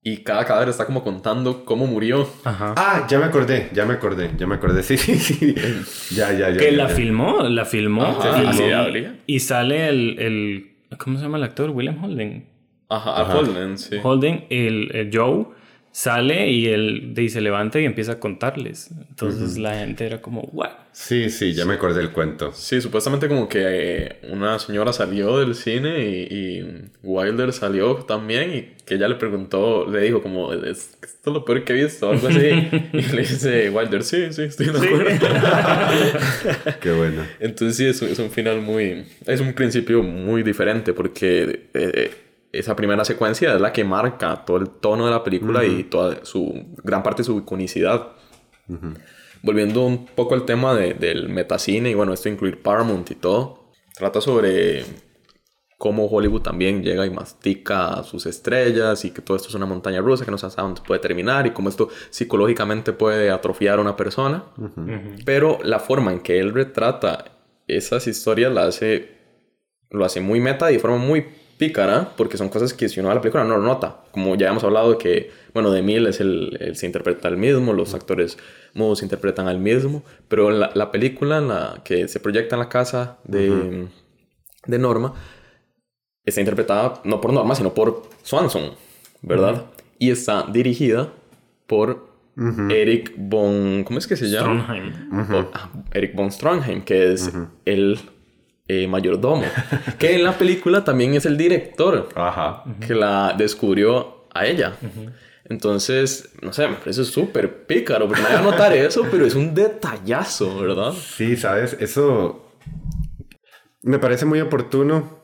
[0.03, 2.27] y cada cadáver está como contando cómo murió.
[2.43, 2.73] Ajá.
[2.75, 4.83] Ah, ya me acordé, ya me acordé, ya me acordé.
[4.83, 5.55] Sí, sí, sí.
[6.13, 6.57] ya, ya, ya.
[6.57, 8.19] Que la filmó, la filmó.
[9.25, 11.69] y, sale el, el, ¿Cómo se llama el actor?
[11.69, 12.45] William Holden.
[12.89, 13.97] Ajá, Holden, sí.
[14.03, 15.47] Holden, el, el Joe
[15.93, 18.89] sale y él y se levanta y empieza a contarles.
[19.09, 20.71] Entonces la gente era como, ¿what?
[20.91, 22.51] Sí, sí, ya me acordé del cuento.
[22.53, 28.83] Sí, supuestamente como que eh, una señora salió del cine y, Wilder salió también y
[28.85, 32.27] que ella le preguntó, le dijo como, esto es lo peor que he visto, algo
[32.27, 32.39] así.
[32.93, 35.27] y le dice Wilder, sí, sí, estoy de acuerdo.
[36.81, 37.23] Qué bueno.
[37.39, 41.67] Entonces sí, es, es, un final muy, es un principio muy diferente porque...
[41.75, 42.11] Eh,
[42.53, 46.23] esa primera secuencia es la que marca todo el tono de la película y toda
[46.23, 48.09] su gran parte de su iconicidad.
[49.41, 53.71] Volviendo un poco al tema de, del metacine y bueno, esto incluir Paramount y todo,
[53.95, 54.85] trata sobre
[55.79, 59.99] cómo Hollywood también llega y mastica sus estrellas y que todo esto es una montaña
[59.99, 63.81] rusa que no se sabe dónde puede terminar y cómo esto psicológicamente puede atrofiar a
[63.81, 64.43] una persona.
[65.25, 67.25] Pero la forma en que él retrata
[67.67, 69.17] esas historias la hace,
[69.89, 71.25] lo hace muy meta y de forma muy
[71.57, 74.03] pícara, porque son cosas que si uno ve la película no lo nota.
[74.11, 77.73] Como ya hemos hablado de que, bueno, de Mil es el, se interpreta al mismo,
[77.73, 78.37] los actores
[78.73, 82.69] mudos interpretan al mismo, pero la, la película en la que se proyecta en la
[82.69, 83.87] casa de,
[84.65, 85.13] de Norma
[86.25, 88.71] está interpretada no por Norma, sino por Swanson,
[89.21, 89.65] ¿verdad?
[89.99, 91.11] Y está dirigida
[91.67, 92.11] por
[92.69, 93.83] Eric von...
[93.83, 94.63] ¿Cómo es que se llama?
[94.63, 94.93] Strongheim.
[95.53, 97.31] Ah, Eric von Strongheim, que es
[97.65, 97.99] el
[98.67, 99.43] eh, mayordomo,
[99.99, 102.09] que en la película también es el director
[102.85, 104.73] que la descubrió a ella.
[105.45, 109.35] Entonces, no sé, me parece súper pícaro, porque nadie va a notar eso, pero es
[109.35, 110.93] un detallazo, ¿verdad?
[110.93, 112.49] Sí, sabes, eso
[113.81, 115.19] me parece muy oportuno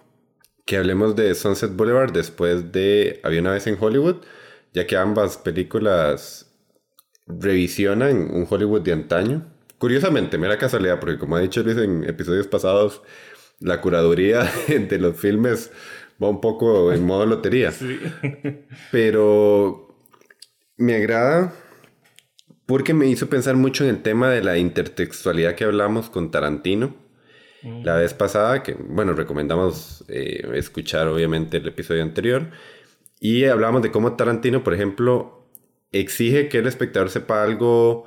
[0.65, 4.17] que hablemos de Sunset Boulevard después de Había una vez en Hollywood,
[4.73, 6.51] ya que ambas películas
[7.25, 9.45] revisionan un Hollywood de antaño.
[9.77, 13.01] Curiosamente, mera casualidad, porque como ha dicho Luis en episodios pasados,
[13.59, 15.71] la curaduría de los filmes
[16.21, 17.73] va un poco en modo lotería.
[18.91, 19.95] Pero
[20.77, 21.53] me agrada
[22.65, 26.95] porque me hizo pensar mucho en el tema de la intertextualidad que hablamos con Tarantino.
[27.63, 27.83] Mm.
[27.83, 32.51] La vez pasada, que bueno, recomendamos eh, escuchar obviamente el episodio anterior.
[33.19, 35.47] Y hablamos de cómo Tarantino, por ejemplo,
[35.91, 38.05] exige que el espectador sepa algo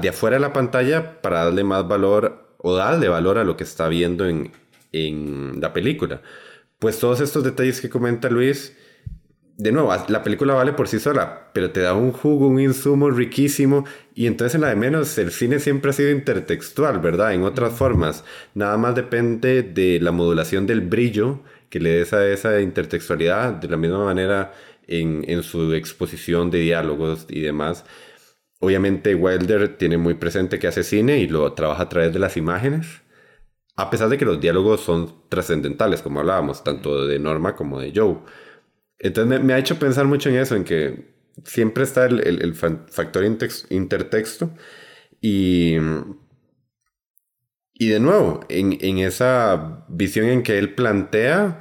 [0.00, 3.64] de afuera de la pantalla para darle más valor o darle valor a lo que
[3.64, 4.52] está viendo en,
[4.92, 6.22] en la película.
[6.78, 8.76] Pues todos estos detalles que comenta Luis,
[9.56, 13.10] de nuevo, la película vale por sí sola, pero te da un jugo, un insumo
[13.10, 13.84] riquísimo.
[14.14, 17.34] Y entonces en la de menos, el cine siempre ha sido intertextual, ¿verdad?
[17.34, 18.24] En otras formas.
[18.54, 23.68] Nada más depende de la modulación del brillo que le des a esa intertextualidad, de
[23.68, 24.52] la misma manera
[24.86, 27.84] en, en su exposición de diálogos y demás.
[28.64, 32.36] Obviamente Wilder tiene muy presente que hace cine y lo trabaja a través de las
[32.36, 33.02] imágenes,
[33.74, 37.92] a pesar de que los diálogos son trascendentales, como hablábamos, tanto de Norma como de
[37.92, 38.18] Joe.
[39.00, 41.12] Entonces me, ha hecho pensar mucho en eso, en que
[41.44, 43.24] siempre está el, el, factor
[43.70, 44.54] intertexto
[45.20, 45.74] y,
[47.74, 51.58] y de nuevo, en, en, esa visión en que él plantea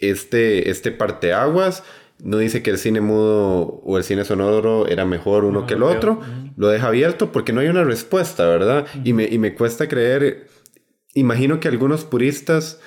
[0.00, 1.84] este, este parteaguas,
[2.22, 5.82] no dice que el cine mudo o el cine sonoro era mejor uno que el
[5.82, 6.20] otro,
[6.56, 8.86] lo deja abierto porque no hay una respuesta, ¿verdad?
[9.04, 10.48] y, me, y me cuesta creer,
[11.14, 12.80] imagino que algunos puristas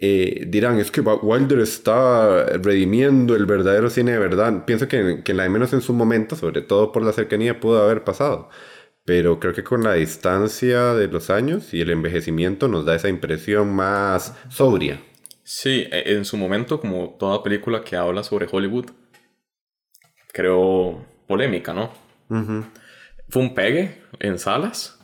[0.00, 4.64] eh, dirán, es que Wilder está redimiendo el verdadero cine de verdad.
[4.64, 7.82] Pienso que, que la de menos en su momento, sobre todo por la cercanía, pudo
[7.82, 8.48] haber pasado.
[9.04, 13.08] Pero creo que con la distancia de los años y el envejecimiento nos da esa
[13.08, 15.00] impresión más sobria.
[15.50, 18.90] Sí, e, en su momento, como toda película que habla sobre Hollywood,
[20.30, 21.90] creo polémica, ¿no?
[23.30, 25.00] Fue un pegue en salas.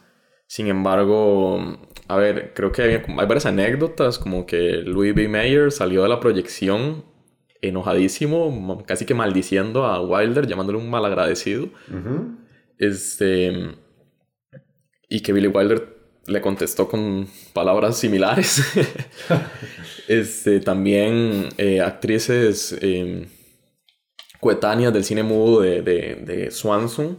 [0.46, 1.78] Sin embargo,
[2.08, 5.28] a ver, creo que hay, varias anécdotas, como que Louis B.
[5.28, 7.06] Mayer salió de la proyección
[7.62, 11.70] enojadísimo, casi que maldiciendo a Wilder, llamándole un malagradecido.
[12.76, 13.76] Este.
[15.08, 18.62] Y que Billy Wilder le contestó con palabras similares.
[20.08, 23.28] este, también eh, actrices eh,
[24.40, 27.18] coetáneas del cine mudo de, de, de Swanson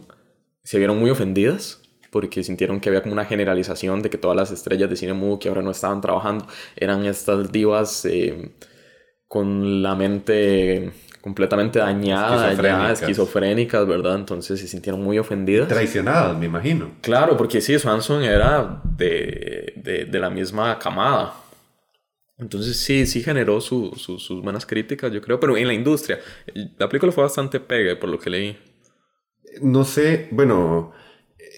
[0.62, 4.50] se vieron muy ofendidas porque sintieron que había como una generalización de que todas las
[4.50, 8.52] estrellas de cine mudo que ahora no estaban trabajando eran estas divas eh,
[9.28, 10.92] con la mente
[11.26, 13.02] completamente dañada, esquizofrénicas.
[13.02, 14.14] esquizofrénicas, ¿verdad?
[14.14, 15.66] Entonces se sintieron muy ofendidas.
[15.66, 16.92] Traicionadas, me imagino.
[17.00, 19.72] Claro, porque sí, Swanson era de,
[20.08, 21.34] de, la misma camada.
[22.38, 26.20] Entonces sí, sí generó sus buenas críticas, yo creo, pero en la industria.
[26.78, 28.58] La película fue bastante pegue, por lo que leí.
[29.60, 30.92] No sé, bueno,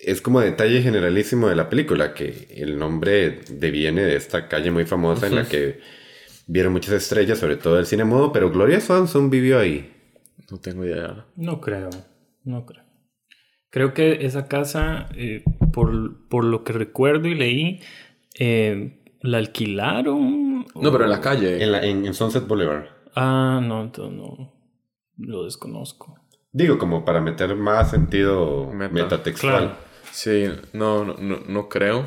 [0.03, 4.87] es como detalle generalísimo de la película, que el nombre deviene de esta calle muy
[4.87, 5.79] famosa en la que
[6.49, 9.95] vieron muchas estrellas, sobre todo del cine mudo, pero Gloria Swanson vivió ahí.
[10.51, 11.27] No tengo idea.
[11.37, 11.91] No creo,
[12.43, 12.83] no creo.
[13.71, 17.81] Creo que esa casa, eh, por, por, lo que recuerdo y leí,
[18.39, 20.67] eh, la alquilaron.
[20.75, 21.63] No, pero en la calle.
[21.63, 22.87] En, en, Sunset Boulevard.
[23.15, 24.55] Ah, no, entonces no.
[25.19, 26.19] Lo desconozco.
[26.51, 29.77] Digo, como para meter más sentido metatextual.
[30.13, 32.07] Sí, no, no, no, creo.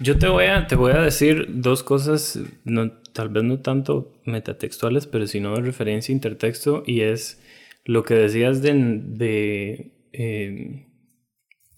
[0.00, 4.12] Yo te voy a, te voy a decir dos cosas, no, tal vez no tanto
[4.24, 7.42] metatextuales, pero sino de referencia intertexto, y es
[7.84, 10.86] lo que decías de, de eh,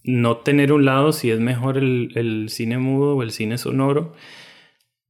[0.03, 4.13] no tener un lado si es mejor el, cine mudo o el cine sonoro,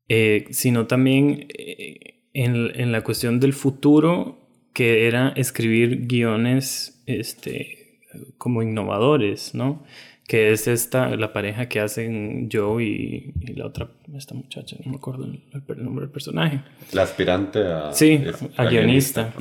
[0.08, 4.38] eh, sino también eh, en, en, la cuestión del futuro,
[4.74, 8.00] que era escribir guiones este,
[8.38, 9.84] como innovadores, ¿no?
[10.31, 14.95] Que es esta, la pareja que hacen Joe y, la otra, esta muchacha, no me
[14.95, 16.61] acuerdo el, nombre del personaje.
[16.93, 17.91] La aspirante a...
[17.91, 18.23] Sí,
[18.55, 19.33] a, guionista.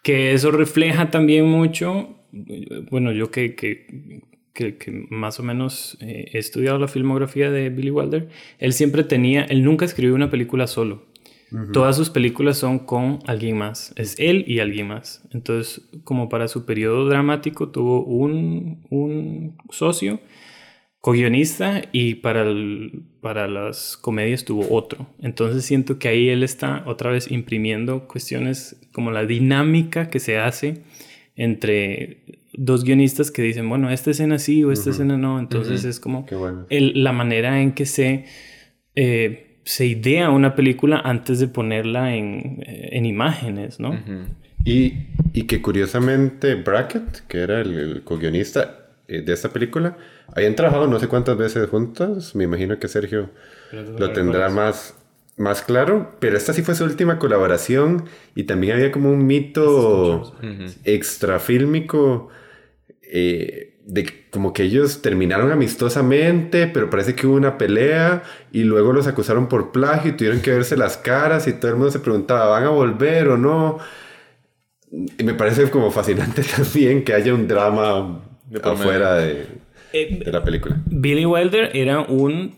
[0.00, 2.20] Que eso refleja también mucho,
[2.88, 4.14] bueno, yo que, que,
[4.52, 8.28] que, más o menos eh, he estudiado la filmografía de Billy Wilder,
[8.60, 11.09] él siempre tenía, él nunca escribió una película solo.
[11.72, 13.92] Todas sus películas son con alguien más.
[13.96, 15.26] Es él y alguien más.
[15.32, 20.20] Entonces, como para su periodo dramático, tuvo un, un socio,
[21.00, 22.46] co-guionista, y para,
[23.20, 25.08] para las comedias tuvo otro.
[25.20, 30.38] Entonces, siento que ahí él está otra vez imprimiendo cuestiones como la dinámica que se
[30.38, 30.82] hace
[31.34, 35.40] entre dos guionistas que dicen, bueno, esta escena sí o esta escena no.
[35.40, 36.26] Entonces, es como
[36.68, 38.26] la manera en que se.
[38.94, 43.98] Eh, se idea una película antes de ponerla en, eh, en imágenes, ¿no?
[44.64, 49.96] Y, y que curiosamente Brackett, que era el, el co-guionista eh, de esta película,
[50.34, 52.34] habían trabajado no sé cuántas veces juntos.
[52.34, 53.30] Me imagino que Sergio
[53.72, 54.96] lo tendrá más,
[55.36, 56.16] más claro.
[56.20, 58.04] Pero esta sí fue su última colaboración.
[58.34, 60.36] Y también había como un mito
[60.84, 62.28] extrafílmico.
[63.02, 68.22] Eh, de como que ellos terminaron amistosamente, pero parece que hubo una pelea
[68.52, 71.76] y luego los acusaron por plagio y tuvieron que verse las caras y todo el
[71.76, 73.78] mundo se preguntaba, ¿van a volver o no?
[74.92, 78.22] Y me parece como fascinante también que haya un drama
[78.62, 79.46] afuera de,
[79.92, 80.80] Eh, de la película.
[80.86, 82.56] Billy Wilder era un,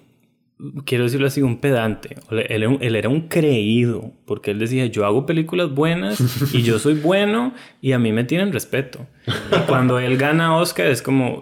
[0.85, 2.17] quiero decirlo así, un pedante.
[2.31, 6.63] Él, era un- él era un creído, porque él decía, yo hago películas buenas y
[6.63, 9.07] yo soy bueno y a mí me tienen respeto.
[9.27, 11.41] Y cuando él gana Oscar, es como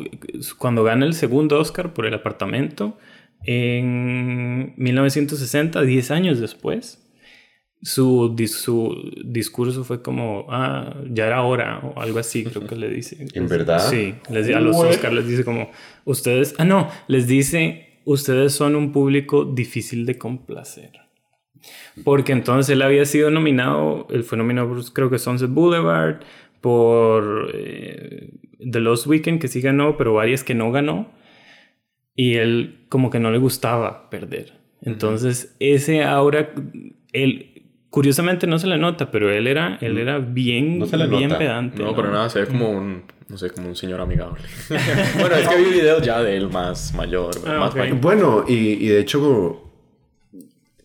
[0.59, 2.97] cuando gana el segundo Oscar por el apartamento
[3.45, 7.07] en 1960, 10 años después.
[7.83, 12.91] Su, su discurso fue como, ah, ya era hora, o algo así, creo que le
[12.91, 13.27] dice.
[13.33, 13.79] ¿En verdad?
[13.89, 15.71] Sí, les, a los Oscars les dice como,
[16.05, 20.93] ustedes, ah, no, les dice, ustedes son un público difícil de complacer.
[22.05, 26.21] Porque entonces él había sido nominado, él fue nominado por, creo que Sunset Boulevard,
[26.61, 31.13] por eh, The Lost Weekend, que sí ganó, pero varias que no ganó.
[32.15, 34.55] Y él como que no le gustaba perder.
[34.83, 36.53] Entonces, ese aura,
[37.13, 37.50] él,
[37.91, 41.29] curiosamente no se le nota, pero él era, él era bien, No se le bien
[41.29, 41.39] nota.
[41.39, 41.83] pedante.
[41.83, 44.41] No, pero nada, se ve como un, no sé, como un señor amigable.
[45.19, 47.77] bueno, es que vi videos ya de él más mayor, Ah, más ok.
[47.79, 48.01] mayor.
[48.01, 49.67] Bueno, y, y de hecho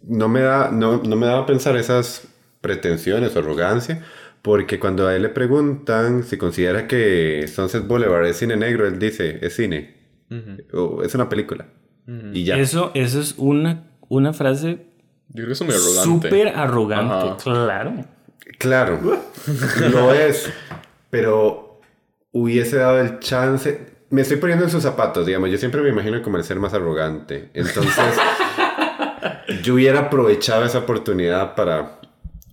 [0.03, 2.27] no me, da, no, no me daba a pensar esas
[2.61, 4.03] pretensiones o arrogancia,
[4.41, 8.99] porque cuando a él le preguntan si considera que Sunset Boulevard es cine negro, él
[8.99, 9.95] dice, es cine,
[10.73, 11.67] o es una película.
[12.33, 12.57] Y ya.
[12.57, 14.85] Eso, eso es una, una frase
[15.29, 16.29] Yo creo que es muy arrogante.
[16.29, 17.13] súper arrogante.
[17.27, 17.37] Ajá.
[17.37, 17.93] Claro.
[18.59, 18.99] Claro,
[19.91, 20.49] lo es,
[21.09, 21.79] pero
[22.31, 23.95] hubiese dado el chance.
[24.11, 25.49] Me estoy poniendo en sus zapatos, digamos.
[25.49, 27.49] Yo siempre me imagino como el ser más arrogante.
[27.53, 27.93] Entonces,
[29.63, 31.99] yo hubiera aprovechado esa oportunidad para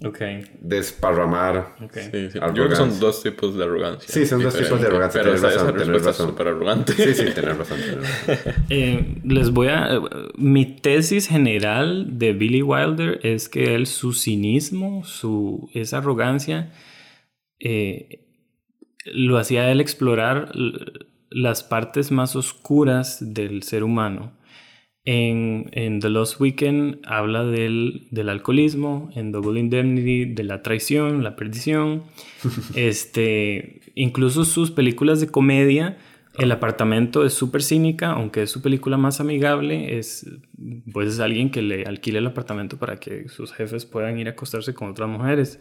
[0.04, 0.18] Ok.
[0.60, 1.76] desparramar.
[1.82, 1.94] Ok.
[1.98, 2.38] Sí, sí.
[2.40, 4.08] Yo creo que son dos tipos de arrogancia.
[4.12, 6.30] Sí, son dos tipos de arrogancia, Pero tienes esa, esa razón, tienes respuesta es razón.
[6.30, 6.92] súper arrogante.
[6.94, 7.78] Sí, sí, tenés razón.
[7.80, 8.54] tenés razón.
[8.70, 9.94] Eh, les voy a...
[9.94, 10.00] eh,
[10.36, 16.72] mi tesis general de Billy Wilder es que él, su cinismo, su, esa arrogancia,
[17.60, 18.26] eh,
[19.04, 20.52] lo hacía él explorar
[21.30, 24.32] las partes más oscuras del ser humano.
[25.04, 31.24] En, en The Lost Weekend habla del, del alcoholismo, en Double Indemnity de la traición,
[31.24, 32.04] la perdición.
[32.76, 35.98] este, incluso sus películas de comedia,
[36.38, 40.30] El apartamento es súper cínica, aunque es su película más amigable, es,
[40.92, 44.30] pues es alguien que le alquila el apartamento para que sus jefes puedan ir a
[44.30, 45.60] acostarse con otras mujeres,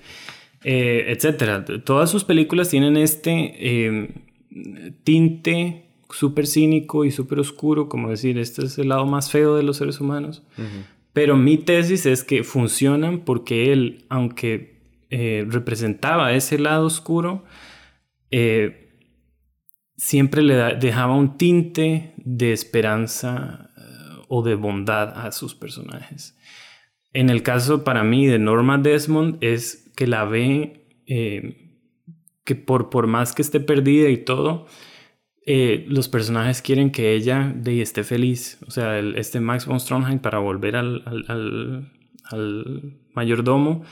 [0.64, 1.66] eh, etcétera.
[1.84, 4.14] Todas sus películas tienen este eh,
[5.04, 9.64] tinte súper cínico y súper oscuro, como decir, este es el lado más feo de
[9.64, 10.44] los seres humanos.
[11.14, 17.44] Pero mi tesis es que funcionan porque él, aunque eh, representaba ese lado oscuro,
[18.32, 18.90] eh,
[19.98, 26.38] siempre le da- dejaba un tinte de esperanza eh, o de bondad a sus personajes.
[27.14, 30.78] En el caso para mí de Norma Desmond es que la ve
[32.46, 34.66] que por, por más que esté perdida y todo,
[35.46, 38.60] eh, los personajes quieren que ella de esté feliz.
[38.68, 41.92] O sea, este Max von Stronheim para volver al, al,
[42.26, 43.84] al- mayordomo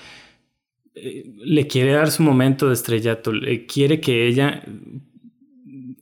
[0.96, 4.64] eh, le quiere dar su momento de estrellato, le quiere que ella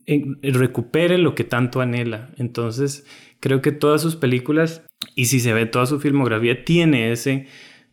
[0.06, 2.30] eh, recupere lo que tanto anhela.
[2.36, 3.06] Entonces,
[3.40, 4.84] creo que todas sus películas,
[5.14, 7.46] y si se ve toda su filmografía, tiene ese,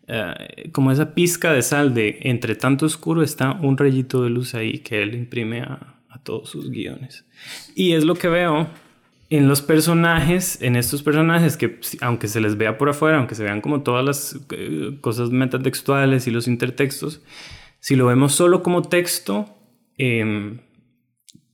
[0.07, 4.53] eh, como esa pizca de sal de entre tanto oscuro está un rayito de luz
[4.55, 5.94] ahí que él imprime a
[6.25, 7.25] todos sus guiones.
[7.73, 8.67] Y es lo que veo
[9.29, 13.43] en los personajes, en estos personajes que aunque se les vea por afuera, aunque se
[13.43, 17.21] vean como todas las eh, cosas metatextuales y los intertextos,
[17.79, 19.57] si lo vemos solo como texto,
[19.97, 20.59] em,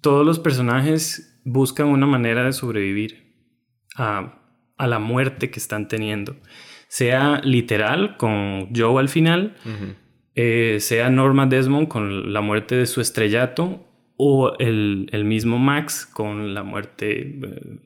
[0.01, 3.35] todos los personajes buscan una manera de sobrevivir
[3.95, 4.39] a,
[4.77, 6.35] a la muerte que están teniendo.
[6.87, 9.55] Sea literal, con Joe al final,
[10.35, 13.85] eh, sea Norma Desmond con la muerte de su estrellato,
[14.23, 17.77] o el, el mismo Max con la muerte, eh,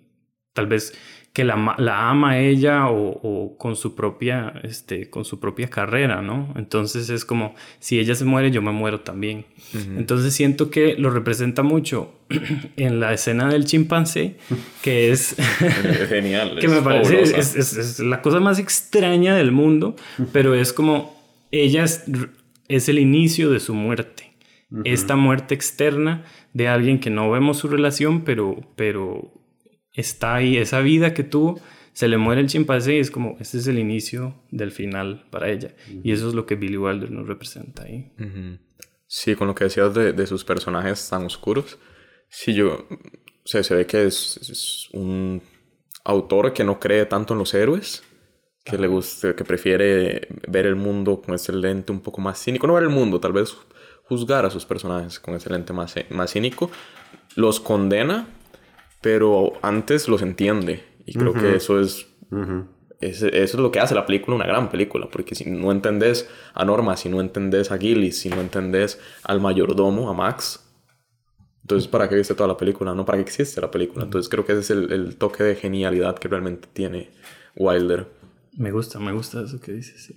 [0.54, 0.94] tal vez
[1.32, 6.22] que la, la ama ella o, o con su propia, este, con su propia carrera,
[6.22, 6.54] ¿no?
[6.58, 9.46] Entonces es como, si ella se muere, yo me muero también.
[9.98, 12.14] Entonces siento que lo representa mucho
[12.78, 14.36] en la escena del chimpancé,
[14.82, 15.36] que es...
[16.10, 16.58] Genial.
[16.60, 19.96] que es me parece es- es la cosa más extraña del mundo,
[20.32, 21.22] pero es como
[21.52, 22.04] ella es-
[22.70, 24.32] es el inicio de su muerte.
[24.84, 29.32] Esta muerte externa de alguien que no vemos su relación, pero, pero
[29.94, 31.60] está ahí, esa vida que tuvo,
[31.94, 35.50] se le muere el chimpancé y es como, este es el inicio del final para
[35.50, 35.74] ella.
[36.04, 38.12] Y eso es lo que Billy Wilder nos representa ahí.
[39.08, 41.80] Sí, con lo que decías de, de, sus personajes tan oscuros,
[42.28, 42.86] sí, yo,
[43.46, 45.42] o sea, se ve que es, un
[46.04, 48.04] autor que no cree tanto en los héroes,
[48.64, 52.66] que le gusta, que prefiere ver el mundo con ese lente un poco más cínico,
[52.66, 53.56] no ver el mundo, tal vez
[54.08, 56.70] juzgar a sus personajes con ese lente más, más cínico,
[57.36, 58.28] los condena,
[59.02, 60.84] pero antes los entiende.
[61.06, 62.08] Y creo que eso es,
[63.00, 65.08] eso es lo que hace la película una gran película.
[65.12, 69.40] Porque si no entendés a Norma, si no entendés a Gillis, si no entendés al
[69.42, 70.62] mayordomo, a Max,
[71.62, 72.94] entonces ¿para qué viste toda la película?
[72.94, 74.06] No, ¿para qué existe la película?
[74.06, 77.12] Entonces creo que ese es el, el toque de genialidad que realmente tiene
[77.56, 78.08] Wilder.
[78.54, 80.16] Me gusta, me gusta eso que dices, sí.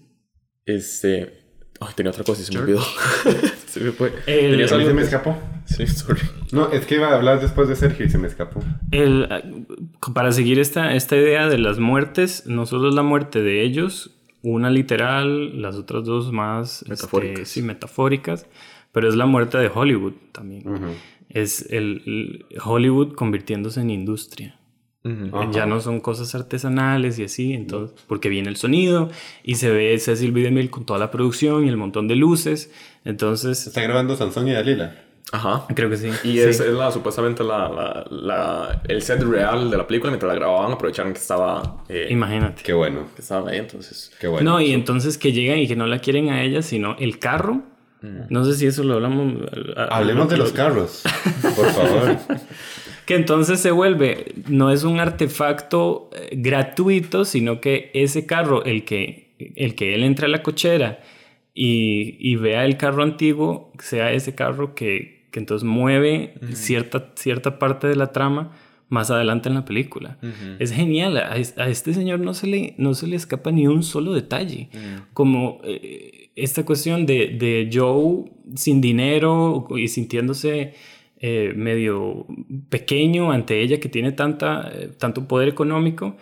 [0.64, 1.46] Este...
[1.80, 2.82] Ay, tenía otra cosa y se me olvidó.
[3.68, 4.12] se me fue.
[4.26, 5.36] El, se me escapó.
[5.64, 6.22] Sí, sorry.
[6.52, 8.62] No, es que iba a hablar después de Sergio y se me escapó.
[8.90, 9.28] El,
[10.14, 14.10] para seguir esta, esta idea de las muertes, no solo es la muerte de ellos,
[14.42, 18.46] una literal, las otras dos más este, metafóricas, sí, metafóricas
[18.92, 20.64] pero es la muerte de Hollywood también.
[21.28, 24.57] Es el, Hollywood convirtiéndose en industria.
[25.52, 29.10] Ya no son cosas artesanales y así, entonces, porque viene el sonido
[29.42, 30.42] y se ve Cecil B.
[30.42, 32.70] DeMille con toda la producción y el montón de luces,
[33.04, 33.66] entonces...
[33.66, 34.94] Está grabando Sansón y Dalila.
[35.30, 35.66] Ajá.
[35.74, 36.10] Creo que sí.
[36.24, 40.10] Y Es, la, supuestamente la, la, el set real de la película.
[40.10, 41.82] Mientras la grababan, aprovecharon que estaba...
[41.88, 42.62] Eh, Imagínate.
[42.62, 43.08] Qué bueno.
[43.14, 44.10] Que estaba ahí, entonces...
[44.18, 44.52] Qué bueno.
[44.52, 47.62] No, y entonces que llegan y que no la quieren a ella, sino el carro.
[48.00, 48.20] Mm.
[48.30, 49.34] No sé si eso lo hablamos...
[49.90, 51.02] Hablemos de los carros,
[51.54, 52.16] por favor.
[53.08, 58.84] que entonces se vuelve, no es un artefacto eh, gratuito, sino que ese carro, el
[58.84, 61.00] que, el que él entra a la cochera
[61.54, 67.58] y, y vea el carro antiguo, sea ese carro que, que entonces mueve cierta, cierta
[67.58, 68.52] parte de la trama
[68.90, 70.18] más adelante en la película.
[70.58, 74.12] Es genial, a, este señor no se, le, no se le escapa ni un solo
[74.12, 74.68] detalle,
[75.14, 80.74] como eh, esta cuestión de, de Joe sin dinero y sintiéndose
[81.20, 82.26] eh, medio
[82.68, 86.16] pequeño ante ella que tiene tanta, eh, tanto poder económico.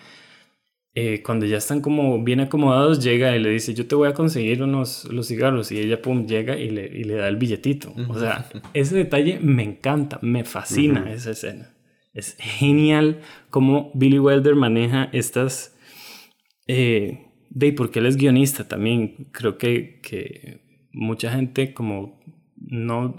[0.98, 4.14] Eh, cuando ya están como bien acomodados, llega y le dice, yo te voy a
[4.14, 5.70] conseguir unos los cigarros.
[5.70, 7.92] Y ella, pum, llega y le, y le da el billetito.
[8.08, 11.74] O sea, ese detalle me encanta, me fascina esa escena.
[12.14, 13.20] Es genial
[13.50, 15.76] cómo Billy Wilder maneja estas...
[16.66, 19.28] Eh, de porque él es guionista también.
[19.32, 22.18] Creo que, que mucha gente como
[22.56, 23.14] no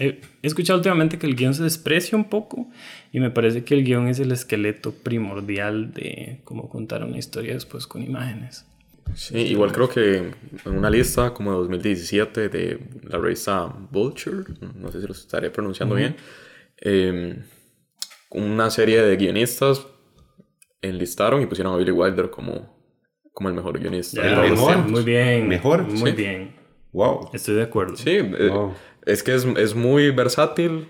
[0.00, 2.68] he escuchado últimamente que el guion se desprecia un poco
[3.12, 7.52] y me parece que el guion es el esqueleto primordial de cómo contar una historia
[7.52, 8.66] después con imágenes.
[9.14, 14.44] Sí, igual creo que en una lista como de 2017 de la revista Vulture,
[14.76, 16.16] no sé si lo estaré pronunciando bien,
[16.78, 17.42] em,
[18.30, 19.86] una serie de guionistas
[20.80, 22.74] enlistaron y pusieron a Billy Wilder como,
[23.34, 24.22] como el mejor guionista.
[24.86, 25.48] Muy bien.
[25.48, 25.82] ¿Mejor?
[25.82, 26.54] Muy bien.
[26.92, 27.30] Wow.
[27.32, 27.96] Estoy de acuerdo.
[27.96, 28.50] Sí, eh,
[29.06, 30.88] es que es, es, muy versátil.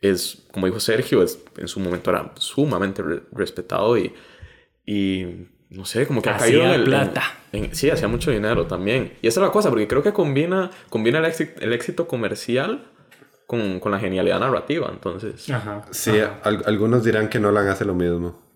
[0.00, 3.02] Es, como dijo Sergio, es, en su momento era sumamente
[3.32, 4.14] respetado y,
[4.86, 7.22] y no sé, como que ha caído en el, plata.
[7.72, 9.14] sí, hacía mucho dinero también.
[9.22, 12.86] Y esa es la cosa, porque creo que combina, combina el, éxito, el éxito comercial
[13.46, 15.50] con, con, la genialidad narrativa, entonces.
[15.50, 15.84] Ajá.
[15.90, 16.12] Sí,
[16.42, 18.47] algunos dirán que Nolan hace lo mismo.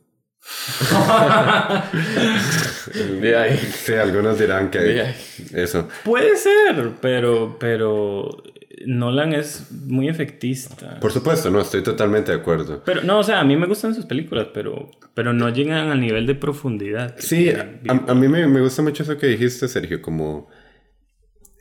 [3.20, 3.58] de ahí.
[3.58, 5.14] Sí, algunos dirán que
[5.54, 5.88] eso.
[6.04, 8.42] Puede ser, pero, pero
[8.86, 10.98] Nolan es muy efectista.
[11.00, 12.82] Por supuesto, no, estoy totalmente de acuerdo.
[12.84, 16.00] Pero no, o sea, a mí me gustan sus películas, pero, pero no llegan al
[16.00, 17.14] nivel de profundidad.
[17.18, 20.48] Sí, a, a, mí me, me gusta mucho eso que dijiste, Sergio, como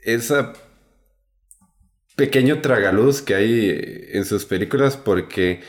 [0.02, 0.52] esa
[2.16, 5.60] pequeño tragaluz que hay en sus películas porque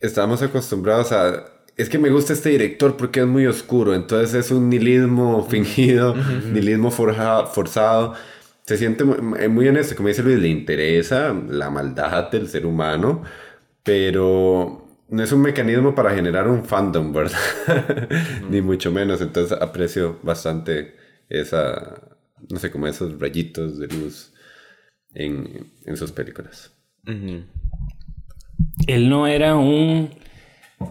[0.00, 4.50] estamos acostumbrados a es que me gusta este director porque es muy oscuro, entonces es
[4.50, 6.14] un nihilismo fingido,
[6.52, 8.14] nihilismo forzado.
[8.64, 13.22] Se siente muy, muy honesto, como dice Luis, le interesa la maldad del ser humano,
[13.82, 17.38] pero no es un mecanismo para generar un fandom, ¿verdad?
[18.50, 20.94] Ni mucho menos, entonces aprecio bastante
[21.28, 22.16] esa,
[22.48, 24.32] no sé, como esos rayitos de luz
[25.12, 26.72] en, en sus películas.
[28.86, 30.23] Él no era un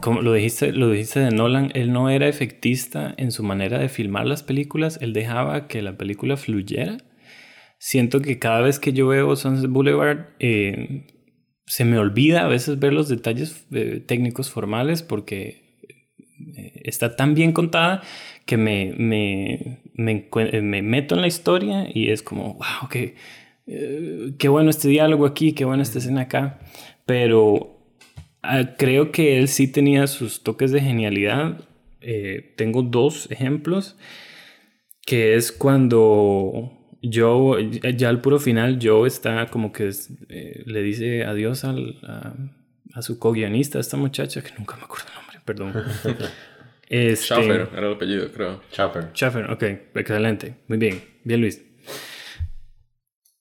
[0.02, 3.90] como lo dijiste, lo dijiste de Nolan, él no era efectista en su manera de
[3.90, 6.98] filmar las películas, él dejaba que la película fluyera.
[7.78, 11.08] Siento que cada vez que yo veo Sunset Boulevard, eh,
[11.66, 15.64] se me olvida a veces ver los detalles eh, técnicos formales porque
[16.56, 18.02] eh, está tan bien contada
[18.46, 20.30] que me, me, me,
[20.62, 23.16] me, meto en la historia y es como, wow, qué,
[23.68, 26.60] eh, qué bueno este diálogo aquí, qué buena esta escena acá.
[27.06, 27.83] Pero
[28.44, 31.62] ah, creo que él sí tenía sus toques de genialidad.
[32.02, 33.98] Eh, tengo dos ejemplos,
[35.06, 36.72] que es cuando
[37.02, 39.90] Joe, ya al puro final, Joe está como que
[40.66, 42.00] le dice adiós al,
[42.94, 45.74] a, su co-guionista, esta muchacha, que nunca me acuerdo el nombre, perdón.
[46.90, 48.62] Este, Schaffer era el apellido, creo.
[48.72, 49.10] Schaffer.
[49.14, 49.64] Schaffer, ok,
[49.96, 50.58] excelente.
[50.68, 51.64] Muy bien, bien Luis.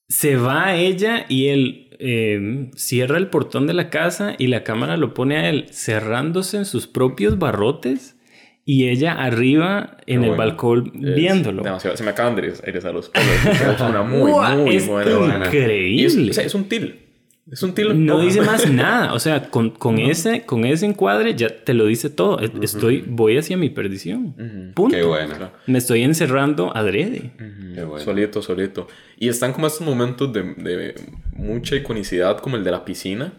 [0.07, 4.97] Se va ella y él eh, cierra el portón de la casa y la cámara
[4.97, 8.17] lo pone a él cerrándose en sus propios barrotes
[8.65, 11.79] y ella arriba en el balcón viéndolo.
[11.79, 13.27] Se me acaban de erizar los pelos.
[13.45, 15.45] es una muy, muy buena.
[15.45, 16.31] Increíble.
[16.31, 17.02] Es, es un til.
[17.51, 17.93] Es un tilo.
[17.93, 19.13] No dice más nada.
[19.13, 22.39] O sea, con, con ese, con ese encuadre ya te lo dice todo.
[22.39, 24.73] Estoy, voy hacia mi perdición.
[24.73, 24.95] Punto.
[24.95, 25.51] Qué bueno.
[25.67, 27.31] Me estoy encerrando adrede.
[27.37, 28.03] Qué bueno.
[28.03, 28.87] Solito, solito.
[29.17, 30.95] Y están como estos momentos de, de,
[31.33, 33.33] mucha iconicidad, como el de la piscina.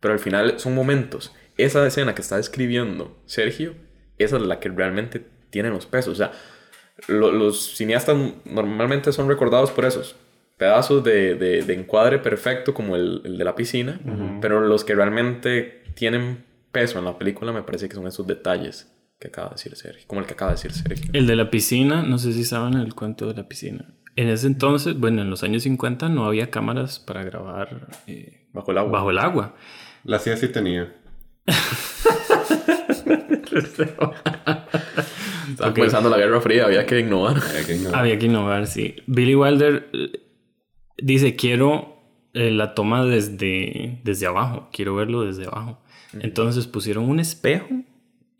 [0.00, 1.32] Pero al final son momentos.
[1.56, 3.74] Esa escena que está describiendo Sergio,
[4.18, 6.12] esa es la que realmente tiene los pesos.
[6.12, 6.32] O sea,
[7.08, 10.16] los cineastas normalmente son recordados por esos
[10.56, 14.00] pedazos de, de, encuadre perfecto como el, el de la piscina,
[14.40, 18.92] pero los que realmente tienen peso en la película me parece que son esos detalles
[19.18, 21.10] que acaba de decir Sergio, como el que acaba de decir Sergio.
[21.12, 23.94] El de la piscina, no sé si saben el cuento de la piscina.
[24.14, 28.70] En ese entonces, bueno, en los años 50 no había cámaras para grabar eh, bajo
[28.70, 28.92] el agua.
[28.92, 29.54] Bajo el agua.
[30.04, 30.94] La CIA sí tenía.
[35.50, 37.36] Estaba comenzando la Guerra Fría, había que innovar.
[37.36, 38.96] Había que innovar, había que innovar sí.
[39.06, 39.88] Billy Wilder
[40.98, 41.96] dice, quiero
[42.34, 45.80] eh, la toma desde, desde abajo, quiero verlo desde abajo.
[46.20, 47.68] Entonces pusieron un espejo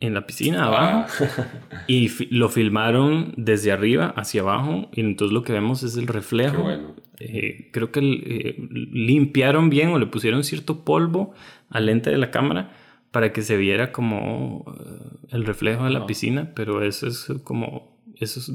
[0.01, 1.85] en la piscina abajo ah.
[1.87, 6.69] y lo filmaron desde arriba hacia abajo y entonces lo que vemos es el reflejo.
[7.19, 11.33] Eh, creo que eh, limpiaron bien o le pusieron cierto polvo
[11.71, 12.73] al lente de la cámara
[13.11, 14.65] para que se viera como
[15.31, 18.53] el reflejo de la piscina, pero eso es como eso es,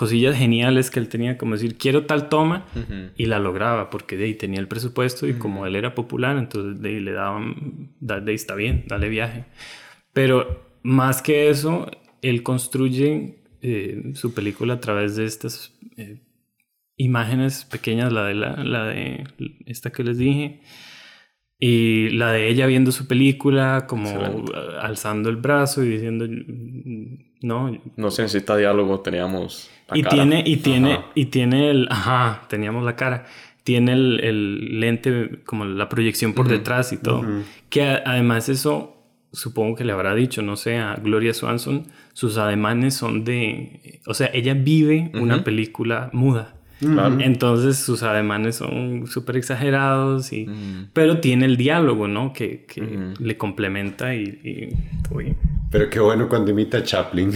[0.00, 2.64] cosillas geniales que él tenía, como decir, quiero tal toma,
[3.18, 6.80] y la lograba, porque de ahí tenía el presupuesto y como él era popular, entonces
[6.80, 9.44] de ahí le daban, de ahí está bien, dale viaje.
[10.14, 11.86] Pero más que eso,
[12.22, 16.22] él construye eh, su película a través de estas eh,
[16.96, 19.24] imágenes pequeñas, la de, la, la de
[19.66, 20.62] esta que les dije,
[21.58, 24.46] y la de ella viendo su película, como
[24.80, 26.26] alzando el brazo y diciendo,
[27.42, 27.78] no.
[27.96, 29.70] No se necesita diálogo, teníamos.
[29.94, 33.26] Y tiene, y tiene, y tiene el, ajá, teníamos la cara.
[33.62, 37.24] Tiene el, el lente, como la proyección por detrás y todo.
[37.68, 38.96] Que además eso,
[39.32, 44.14] supongo que le habrá dicho, no sé, a Gloria Swanson, sus ademanes son de, o
[44.14, 46.54] sea, ella vive una película muda.
[47.20, 50.48] Entonces sus ademanes son súper exagerados, y,
[50.94, 52.32] pero tiene el diálogo, ¿no?
[52.32, 52.82] Que, que
[53.18, 54.74] le complementa y...
[55.70, 57.32] Pero qué bueno cuando imita a Chaplin.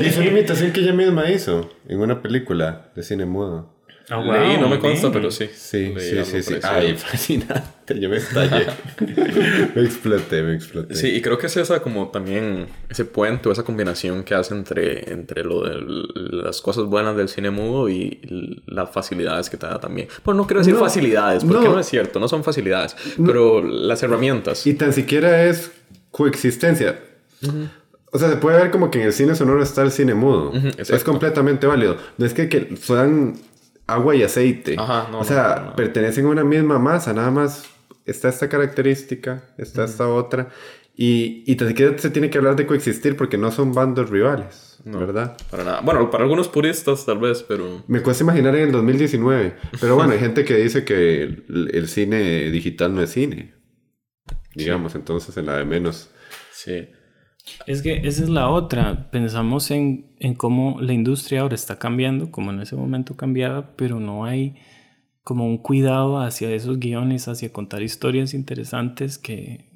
[0.00, 3.76] Y es una imitación que ella misma hizo en una película de cine mudo.
[4.08, 5.48] Ah, Leí, no me consta, pero sí.
[5.52, 6.54] Sí, sí, sí, sí.
[6.62, 7.98] Ay, fascinante.
[7.98, 8.66] Yo me estallé.
[9.74, 10.94] me exploté, me exploté.
[10.94, 14.54] Sí, y creo que es esa como también ese puente o esa combinación que hace
[14.54, 15.80] entre, entre lo de
[16.14, 20.06] las cosas buenas del cine mudo y las facilidades que te da también.
[20.24, 21.80] Bueno, no quiero decir facilidades, porque no.
[21.80, 24.64] es cierto, no son facilidades, pero las herramientas.
[24.68, 25.72] Y tan siquiera es
[26.16, 26.98] coexistencia.
[28.10, 30.50] O sea, se puede ver como que en el cine sonoro está el cine mudo.
[30.78, 31.98] es completamente válido.
[32.16, 33.34] No es que, que fueran
[33.86, 34.76] agua y aceite.
[34.78, 37.64] o sea, pertenecen a una misma masa, nada más
[38.06, 40.48] está esta característica, está esta otra.
[40.96, 44.78] Y, y tan siquiera se tiene que hablar de coexistir porque no son bandos rivales,
[44.86, 45.36] ¿verdad?
[45.50, 45.80] Para nada.
[45.82, 47.82] Bueno, para algunos puristas tal vez, pero...
[47.88, 49.54] Me cuesta imaginar en el 2019.
[49.78, 53.55] Pero bueno, hay gente que dice que el, cine digital no es cine.
[54.56, 56.10] Digamos, entonces en la de menos.
[56.52, 56.88] Sí.
[57.66, 59.10] Es que esa es la otra.
[59.10, 64.00] Pensamos en, en, cómo la industria ahora está cambiando, como en ese momento cambiaba, pero
[64.00, 64.56] no hay
[65.22, 69.66] como un cuidado hacia esos guiones, hacia contar historias interesantes que,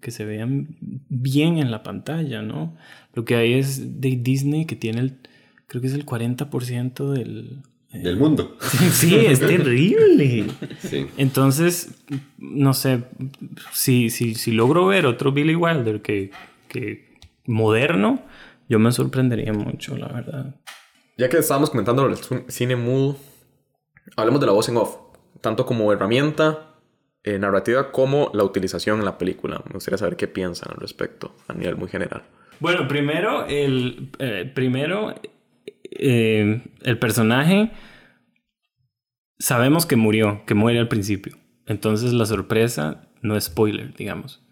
[0.00, 2.76] que se vean bien en la pantalla, ¿no?
[3.14, 5.18] Lo que hay es de Disney que tiene el,
[5.66, 7.62] creo que es el 40% del...
[8.02, 8.56] Del mundo.
[8.90, 10.46] Sí, es terrible.
[10.80, 11.06] Sí.
[11.16, 11.94] Entonces,
[12.38, 13.04] no sé,
[13.72, 16.30] si, si, si logro ver otro Billy Wilder que,
[16.68, 18.22] que moderno,
[18.68, 20.54] yo me sorprendería mucho, la verdad.
[21.16, 22.16] Ya que estábamos comentando el
[22.48, 23.16] cine mudo,
[24.16, 24.96] hablemos de la voz en off,
[25.40, 26.74] tanto como herramienta
[27.24, 29.62] eh, narrativa como la utilización en la película.
[29.66, 32.22] Me gustaría saber qué piensan al respecto a nivel muy general.
[32.60, 35.14] Bueno, primero, el, eh, primero,
[35.98, 37.70] eh, el personaje
[39.38, 41.36] sabemos que murió, que muere al principio.
[41.66, 44.42] Entonces la sorpresa no es spoiler, digamos.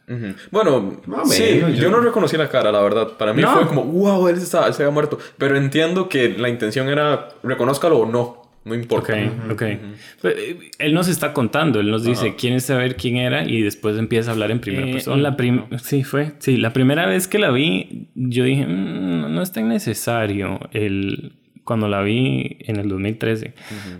[0.50, 1.90] Bueno, sí, yo...
[1.90, 3.08] no reconocí la cara, la verdad.
[3.16, 5.18] Para mí fue como, wow, él, está, él se había muerto.
[5.38, 8.42] Pero entiendo que la intención era, reconózcalo o no.
[8.64, 9.12] No importa.
[9.12, 9.62] Ok, ok.
[9.62, 13.98] Eh, él nos está contando, él nos dice, quién es saber quién era y después
[13.98, 15.22] empieza a hablar en primera eh, persona.
[15.22, 16.32] La Sí, fue.
[16.38, 21.36] Sí, la primera vez que la vi, yo dije, mm, no es tan necesario el...
[21.64, 23.54] cuando la vi en el 2013.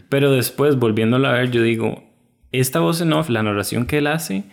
[0.08, 2.02] Pero después, volviéndola a ver, yo digo,
[2.50, 4.44] esta voz en off, la narración que él hace,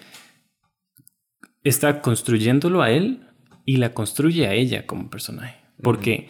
[1.63, 3.27] está construyéndolo a él
[3.65, 5.57] y la construye a ella como personaje.
[5.81, 6.27] Porque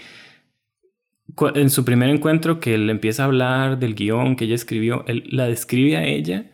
[1.55, 5.23] en su primer encuentro que él empieza a hablar del guion que ella escribió, él
[5.29, 6.51] la describe a ella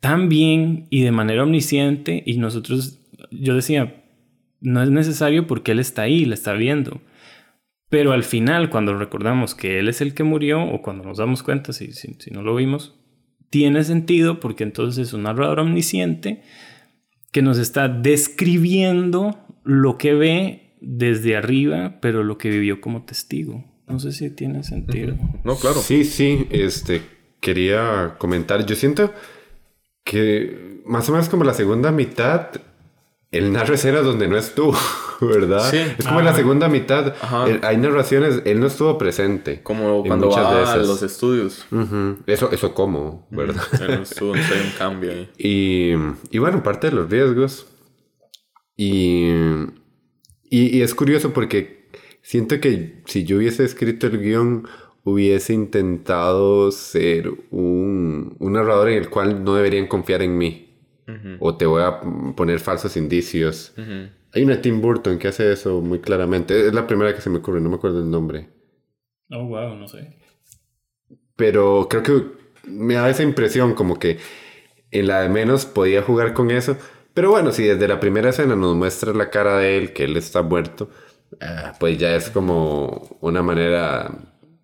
[0.00, 3.00] tan bien y de manera omnisciente y nosotros,
[3.30, 4.04] yo decía,
[4.60, 7.00] no es necesario porque él está ahí, la está viendo.
[7.88, 11.42] Pero al final, cuando recordamos que él es el que murió, o cuando nos damos
[11.42, 12.94] cuenta, si, si, si no lo vimos,
[13.50, 16.42] tiene sentido porque entonces es un narrador omnisciente
[17.32, 23.64] que nos está describiendo lo que ve desde arriba, pero lo que vivió como testigo.
[23.86, 25.16] No sé si tiene sentido.
[25.44, 25.80] No, claro.
[25.80, 27.02] Sí, sí, este,
[27.40, 28.64] quería comentar.
[28.66, 29.12] Yo siento
[30.04, 32.48] que más o menos como la segunda mitad,
[33.30, 34.76] el narra era donde no estuvo,
[35.20, 35.70] ¿verdad?
[35.70, 35.78] Sí.
[35.98, 37.14] Es como en la segunda mitad,
[37.62, 39.62] hay narraciones, él no estuvo presente.
[39.62, 41.66] Como cuando va a los estudios.
[42.26, 43.62] Eso, eso como, ¿verdad?
[43.80, 45.30] él no estuvo, no hay un cambio ahí.
[45.38, 45.92] Y,
[46.30, 47.66] y bueno, parte de los riesgos.
[48.76, 49.30] Y
[50.50, 51.86] y, es curioso porque
[52.22, 54.68] siento que si yo hubiese escrito el guion,
[55.04, 60.64] hubiese intentado ser un, un narrador en el cual no deberían confiar en mí.
[61.40, 62.02] O te voy a
[62.36, 63.72] poner falsos indicios.
[64.34, 66.66] Hay una Tim Burton que hace eso muy claramente.
[66.66, 68.50] Es la primera que se me ocurre, no me acuerdo el nombre.
[69.30, 70.18] Oh, wow, no sé.
[71.34, 72.22] Pero creo que
[72.66, 74.18] me da esa impresión como que
[74.90, 76.76] en la de menos podía jugar con eso
[77.18, 80.16] pero bueno, si desde la primera escena nos muestra la cara de él, que él
[80.16, 80.88] está muerto,
[81.40, 84.08] ah, pues ya es como una manera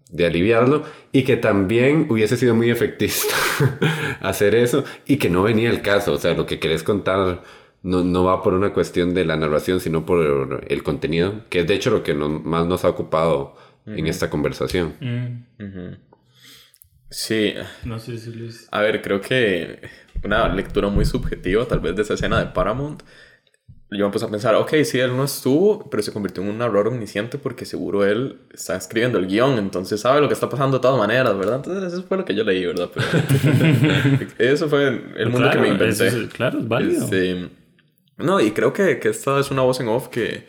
[0.08, 3.34] de aliviarlo y que también hubiese sido muy efectista
[4.20, 6.12] hacer eso y que no venía el caso.
[6.12, 7.42] O sea, lo que querés contar
[7.82, 11.66] no, no, va por una cuestión de la narración, sino por el contenido, que es
[11.66, 14.94] de hecho lo que más nos ha ocupado en esta conversación.
[15.00, 16.13] Mm.
[17.10, 17.54] Sí.
[17.84, 18.68] No sé si Luis.
[18.70, 19.80] A ver, creo que
[20.24, 23.02] una lectura muy subjetiva, tal vez de esa escena de Paramount.
[23.90, 26.58] Yo me puse a pensar, ok, sí, él no estuvo, pero se convirtió en un
[26.58, 30.78] narrador omnisciente porque seguro él está escribiendo el guion, entonces sabe lo que está pasando
[30.78, 31.56] de todas maneras, ¿verdad?
[31.56, 32.90] Entonces eso fue lo que yo leí, ¿verdad?
[34.38, 36.28] eso fue el mundo que me inventé.
[36.28, 37.04] claro, es válido.
[37.04, 37.50] Este,
[38.16, 40.48] no, y creo que, que esta es una voz en off que,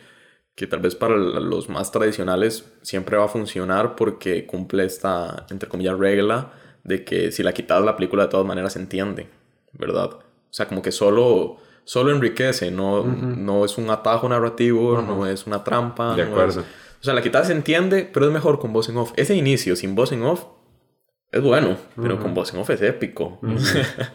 [0.56, 5.68] que tal vez para los más tradicionales siempre va a funcionar porque cumple esta, entre
[5.68, 6.52] comillas, regla
[6.82, 9.28] de que si la quitas la película de todas maneras se entiende.
[9.78, 10.10] ¿verdad?
[10.14, 15.46] O sea, como que solo, solo enriquece, no, no es un atajo narrativo, no es
[15.46, 16.14] una trampa.
[16.14, 16.60] De acuerdo.
[16.60, 19.12] o sea, la quitada se entiende, pero es mejor con voz en off.
[19.16, 20.44] Ese inicio sin voz en off
[21.36, 23.40] es bueno, pero con voz en off es épico.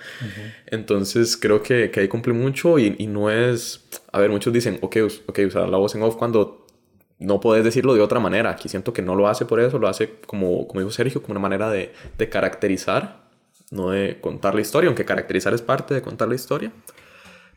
[0.68, 3.88] Entonces creo que, que, ahí cumple mucho y, y, no es...
[4.12, 4.98] A ver, muchos dicen, ok,
[5.28, 6.66] ok, usar la voz en off cuando
[7.20, 8.50] no puedes decirlo de otra manera.
[8.52, 11.34] Aquí siento que no lo hace por eso, lo hace como, como dijo Sergio, como
[11.34, 13.22] una manera de, de caracterizar
[13.72, 16.72] no de contar la historia, aunque caracterizar es parte de contar la historia.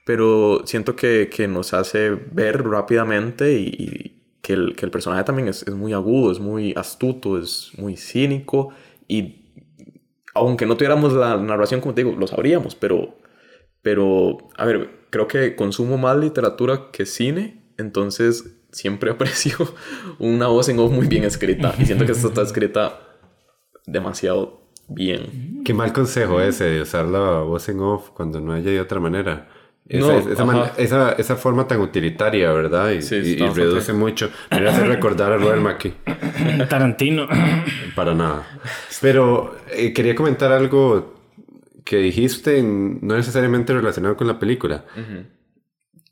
[0.07, 5.49] Pero siento que, que nos hace ver rápidamente y, que, el, que, el, personaje también
[5.49, 8.71] es, es, muy agudo, es muy astuto, es muy cínico
[9.09, 9.44] y
[10.35, 13.17] aunque no tuviéramos la narración, como te digo, lo sabríamos, pero,
[13.83, 19.57] pero, a ver, creo que consumo más literatura que cine, entonces siempre aprecio
[20.19, 23.01] una voz en off muy bien escrita y siento que esta está escrita
[23.87, 25.63] demasiado bien.
[25.65, 29.01] Qué mal consejo ese de usar la voz en off cuando no haya de otra
[29.01, 29.49] manera.
[29.87, 32.93] Esa, esa, forma tan utilitaria, ¿verdad?
[32.93, 34.31] Y, y, reduce mucho.
[34.51, 35.95] Me hace recordar a Robert Mackie.
[36.71, 37.29] Tarantino.
[37.95, 38.47] Para nada.
[39.03, 41.15] Pero eh, quería comentar algo
[41.85, 44.87] que dijiste, no necesariamente relacionado con la película.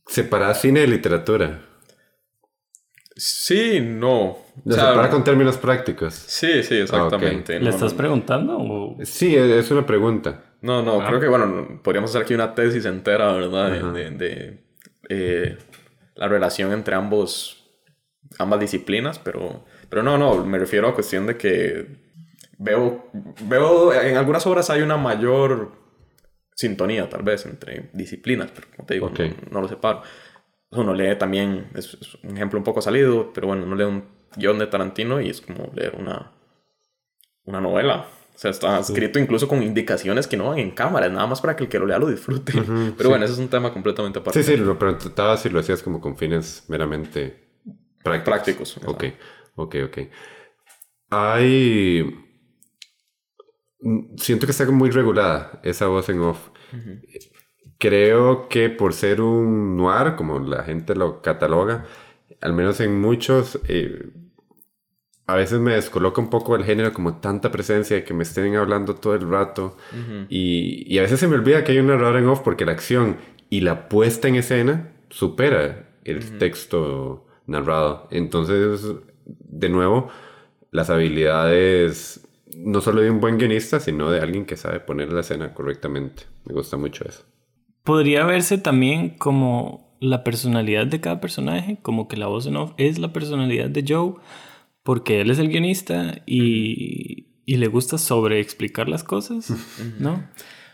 [0.07, 1.63] Separar cine de literatura.
[3.17, 4.37] Sí, no.
[4.67, 6.13] O sea, para con términos prácticos.
[6.13, 7.59] Sí, sí, exactamente.
[7.59, 8.59] ¿Le estás preguntando?
[8.59, 8.97] O...
[9.03, 10.52] Sí, es una pregunta.
[10.63, 11.09] No, no, ah.
[11.09, 13.93] creo que, bueno, podríamos hacer aquí una tesis entera, ¿verdad?
[13.93, 14.63] De,
[15.09, 15.59] eh,
[16.15, 17.69] la relación entre ambos,
[18.39, 21.87] ambas disciplinas, pero, pero no, no, me refiero a cuestión de que
[22.59, 23.11] veo,
[23.43, 25.73] veo, en algunas obras hay una mayor
[26.55, 29.11] sintonía tal vez entre disciplinas, pero como te digo,
[29.51, 30.03] no, lo separo.
[30.71, 34.05] Uno lee también, es, un ejemplo un poco salido, pero bueno, uno lee un
[34.37, 36.33] guion de Tarantino y es como leer una,
[37.45, 38.07] una novela.
[38.35, 41.55] O sea, está escrito incluso con indicaciones que no van en cámara, nada más para
[41.55, 42.53] que el que lo lea lo disfrute.
[42.97, 44.43] pero bueno, ese es un tema completamente aparte.
[44.43, 47.45] Sí, sí, lo preguntaba si lo hacías como con fines meramente
[48.03, 48.75] prácticos.
[48.75, 48.81] Prácticos.
[48.87, 49.05] Ok,
[49.57, 49.99] ok, ok.
[51.11, 52.23] Hay
[53.83, 56.49] Mm, siento que está muy regulada esa voz en off.
[57.79, 61.85] Creo que por ser un noir, como la gente lo cataloga,
[62.41, 64.11] al menos en muchos, eh,
[65.33, 68.55] a veces me descoloca un poco el género, como tanta presencia de que me estén
[68.57, 69.77] hablando todo el rato.
[70.29, 73.17] y, a veces se me olvida que hay un narrador en off porque la acción
[73.49, 78.09] y la puesta en escena supera el texto narrado.
[78.11, 78.83] Entonces,
[79.25, 80.09] de nuevo,
[80.71, 85.21] las habilidades no solo de un buen guionista, sino de alguien que sabe poner la
[85.21, 86.25] escena correctamente.
[86.45, 87.25] Me gusta mucho eso.
[87.85, 92.73] Podría verse también como la personalidad de cada personaje, como que la voz en off
[92.77, 94.15] es la personalidad de Joe,
[94.83, 99.53] porque él es el guionista y, y le gusta sobreexplicar las cosas,
[99.99, 100.25] ¿no?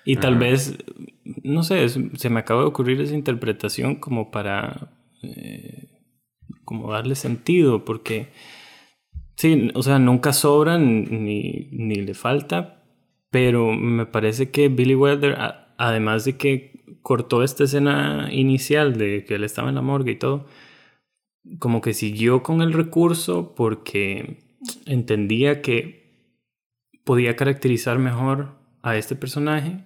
[0.04, 0.78] Y tal vez,
[1.42, 4.92] no sé, se me acaba de ocurrir esa interpretación como para,
[5.22, 6.00] eh,
[6.64, 8.28] como darle sentido, porque
[9.38, 12.82] Sí, o sea, nunca sobra ni, ni le falta,
[13.30, 15.36] pero me parece que Billy Wilder,
[15.76, 20.16] además de que cortó esta escena inicial de que él estaba en la morgue y
[20.16, 20.46] todo,
[21.58, 24.38] como que siguió con el recurso porque
[24.86, 25.98] entendía que
[27.04, 29.84] podía caracterizar mejor a este personaje,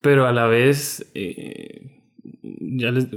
[0.00, 2.02] pero a la vez, eh,
[2.42, 3.08] ya, les,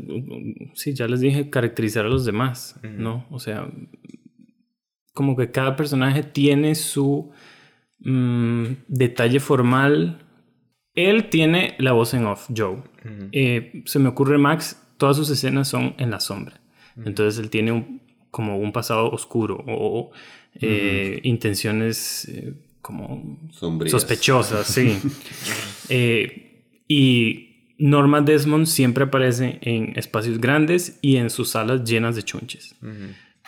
[0.73, 3.25] sí, ya les dije, caracterizar a los demás, ¿no?
[3.29, 3.71] O sea,
[5.13, 7.31] como que cada personaje tiene su
[7.99, 10.19] mm, detalle formal.
[10.93, 12.83] Él tiene la voz en off, Joe.
[13.31, 16.62] Eh, se me ocurre Max, todas sus escenas son en la sombra.
[17.05, 20.11] Entonces él tiene un, como un pasado oscuro o
[20.55, 24.99] eh, intenciones eh, como sospechosas, sí.
[26.87, 32.75] y Norma Desmond siempre aparece en espacios grandes y en sus salas llenas de chunches.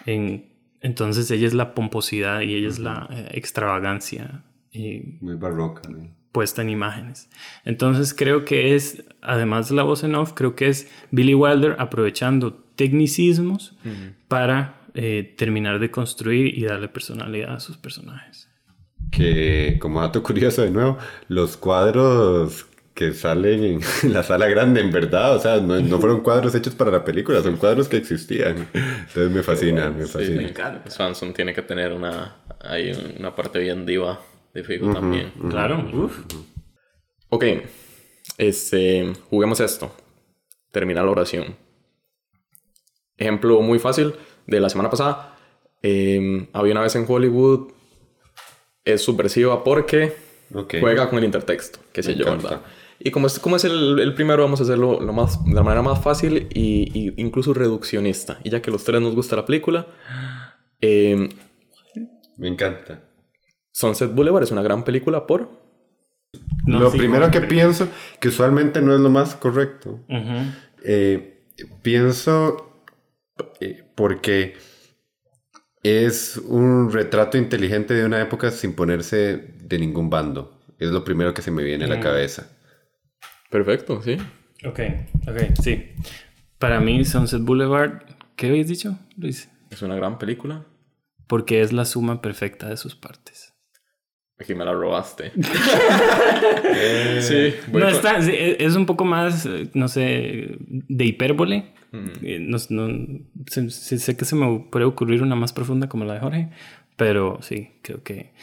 [0.05, 4.43] En entonces ella es la pomposidad y ella es la eh, extravagancia.
[4.71, 5.81] Y Muy barroca.
[6.31, 7.27] Puesta en imágenes.
[7.63, 11.75] Entonces creo que es, además de la voz en off, creo que es Billy Wilder
[11.79, 13.75] aprovechando tecnicismos
[14.27, 18.49] para eh, terminar de construir y darle personalidad a sus personajes.
[19.11, 20.97] Que como dato curioso de nuevo,
[21.27, 25.35] los cuadros que salen en la sala grande, en verdad.
[25.35, 28.67] O sea, no, no, fueron cuadros hechos para la película, son cuadros que existían.
[28.73, 30.47] Entonces me fascina, me fascina.
[30.47, 34.19] Sí, Swanson tiene que tener una, hay una parte bien diva
[34.53, 35.31] de Figo también.
[35.49, 35.85] Claro.
[35.93, 36.19] Uf.
[37.29, 37.43] Ok,
[38.37, 39.93] este, juguemos esto.
[40.71, 41.64] Termina la oración.
[43.17, 44.13] Ejemplo muy fácil
[44.47, 45.37] de la semana pasada.
[45.81, 47.71] Em, había una vez en Hollywood.
[48.83, 50.13] Es subversiva porque
[50.79, 52.61] juega con el intertexto, qué sé yo, ¿verdad?
[52.99, 55.63] Y como es, como es el, el primero, vamos a hacerlo lo más, de la
[55.63, 58.39] manera más fácil y, incluso reduccionista.
[58.43, 59.87] Y ya que los tres nos gusta la película,
[60.81, 61.29] eh,
[62.37, 63.03] me encanta.
[63.71, 65.49] Sunset Boulevard es una gran película por...
[66.65, 67.87] lo primero que pienso,
[68.19, 69.99] que usualmente no es lo más correcto,
[70.83, 71.43] eh,
[71.81, 72.74] pienso
[73.59, 74.55] eh, porque
[75.83, 80.59] es un retrato inteligente de una época sin ponerse de ningún bando.
[80.79, 82.01] Es lo primero que se me viene a la mm.
[82.01, 82.49] cabeza.
[83.49, 84.17] Perfecto, sí.
[84.65, 84.79] Ok,
[85.27, 85.93] ok, sí.
[86.57, 88.03] Para mí, Sunset Boulevard,
[88.35, 89.49] ¿qué habéis dicho, Luis?
[89.69, 90.65] Es una gran película.
[91.27, 93.54] Porque es la suma perfecta de sus partes.
[94.39, 95.31] Aquí me la robaste.
[97.21, 101.73] sí, no, está, es un poco más, no sé, de hipérbole.
[101.91, 102.09] Mm.
[102.21, 106.19] Eh, no, sé, sé, que se me puede ocurrir una más profunda como la de
[106.19, 106.49] Jorge,
[106.97, 108.33] pero sí, creo que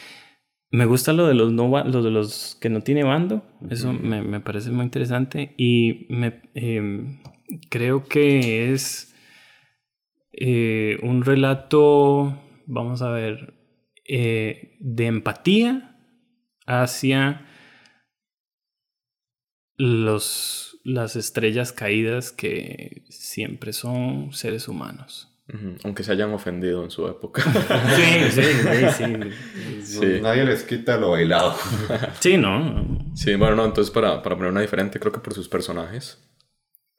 [0.71, 3.43] me gusta lo de los, no, lo de los que no tiene bando.
[3.69, 5.53] Eso me, me parece muy interesante.
[5.55, 7.19] Y me, em,
[7.69, 9.13] creo que es
[10.31, 13.53] eh, un relato, vamos a ver,
[14.15, 15.97] eh, de empatía
[16.67, 17.47] hacia
[19.75, 25.29] los, las estrellas caídas que siempre son seres humanos.
[25.83, 27.41] Aunque se hayan ofendido en su época.
[27.95, 31.55] sí, sí, sí, Nadie les quita lo bailado.
[32.19, 32.85] sí, ¿no?
[33.15, 36.23] Sí, bueno, no, entonces para, para poner una diferente, creo que por sus personajes.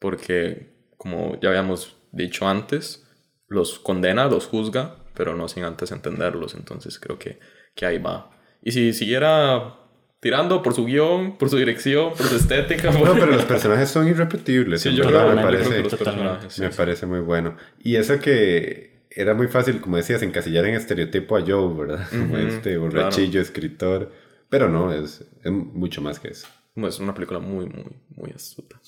[0.00, 3.06] Porque, como ya habíamos dicho antes,
[3.46, 6.54] los condena, los juzga, pero no sin antes entenderlos.
[6.54, 7.38] Entonces creo que,
[7.74, 8.30] que ahí va.
[8.62, 9.76] Y si siguiera
[10.20, 12.90] tirando por su guion, por su dirección, por su estética.
[12.90, 14.80] No, pero los personajes son irrepetibles.
[14.80, 16.06] Sí, yo creo, me yo creo parece, que
[16.36, 17.56] me sí, parece muy bueno.
[17.78, 22.06] Y eso que era muy fácil, como decías, encasillar en estereotipo a Joe, ¿verdad?
[22.18, 24.12] Como Ujú, este borrachillo, escritor.
[24.48, 26.46] Pero no, es, es mucho más que eso.
[26.76, 27.84] Es una película muy, muy,
[28.16, 28.80] muy astuta.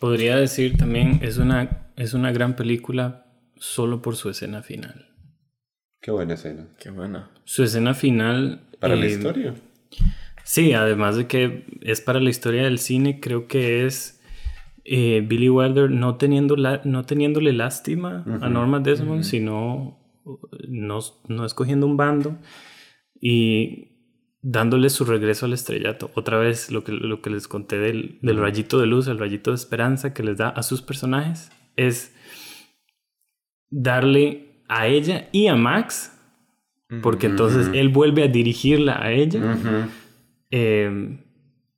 [0.00, 3.26] Podría decir también, es una, es una gran película
[3.58, 5.11] solo por su escena final.
[6.02, 6.66] Qué buena escena.
[6.78, 7.30] Qué buena.
[7.44, 8.60] Su escena final...
[8.80, 9.54] Para la eh, historia.
[10.42, 14.20] Sí, además de que es para la historia del cine, creo que es
[14.84, 20.00] eh, Billy Wilder no, teniendo la- no teniéndole lástima a Norma Desmond, sino
[20.68, 20.98] no,
[21.28, 22.36] no escogiendo un bando
[23.20, 23.92] y
[24.42, 26.10] dándole su regreso al estrellato.
[26.16, 29.52] Otra vez lo que, lo que les conté del, del rayito de luz, el rayito
[29.52, 32.12] de esperanza que les da a sus personajes es
[33.70, 36.12] darle a ella y a Max,
[37.02, 39.56] porque entonces él vuelve a dirigirla a ella
[40.50, 41.18] eh,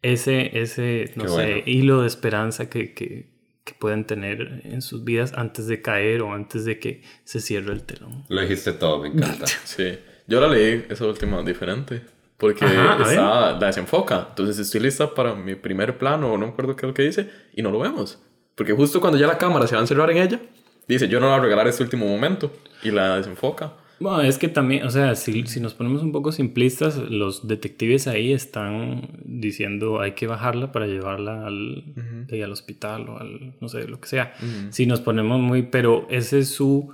[0.03, 1.63] ese, ese no Qué sé, bueno.
[1.67, 3.31] hilo de esperanza que, que,
[3.65, 7.73] que pueden tener en sus vidas antes de caer o antes de que se cierre
[7.73, 8.25] el telón.
[8.29, 9.47] Lo dijiste todo, me encanta.
[9.65, 9.99] Sí.
[10.27, 12.03] Yo la leí esa última diferente.
[12.37, 14.27] Porque Ajá, está, la desenfoca.
[14.31, 17.03] Entonces estoy lista para mi primer plano, o no me acuerdo qué es lo que
[17.03, 18.21] dice, y no lo vemos.
[18.55, 20.41] Porque justo cuando ya la cámara se va a encerrar en ella,
[20.89, 22.53] dice, yo no la voy a regalar este último momento.
[22.83, 23.73] Y la desenfoca.
[24.01, 28.07] Bueno, es que también, o sea, si, si nos ponemos un poco simplistas, los detectives
[28.07, 31.95] ahí están diciendo hay que bajarla para llevarla al,
[32.27, 34.35] de ahí al hospital o al, no sé, lo que sea.
[34.71, 36.93] Si nos ponemos muy, pero ese es su,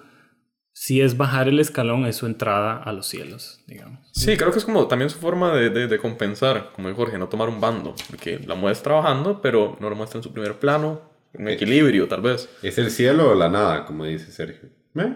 [0.73, 3.99] si es bajar el escalón, es su entrada a los cielos, digamos.
[4.13, 7.19] Sí, creo que es como también su forma de, de, de compensar, como dijo Jorge,
[7.19, 7.95] no tomar un bando.
[8.09, 11.10] Porque la muestra trabajando, pero no lo muestra en su primer plano.
[11.35, 12.49] Un equilibrio, tal vez.
[12.63, 14.69] ¿Es el cielo o la nada, como dice Sergio?
[14.97, 15.15] ¿Eh?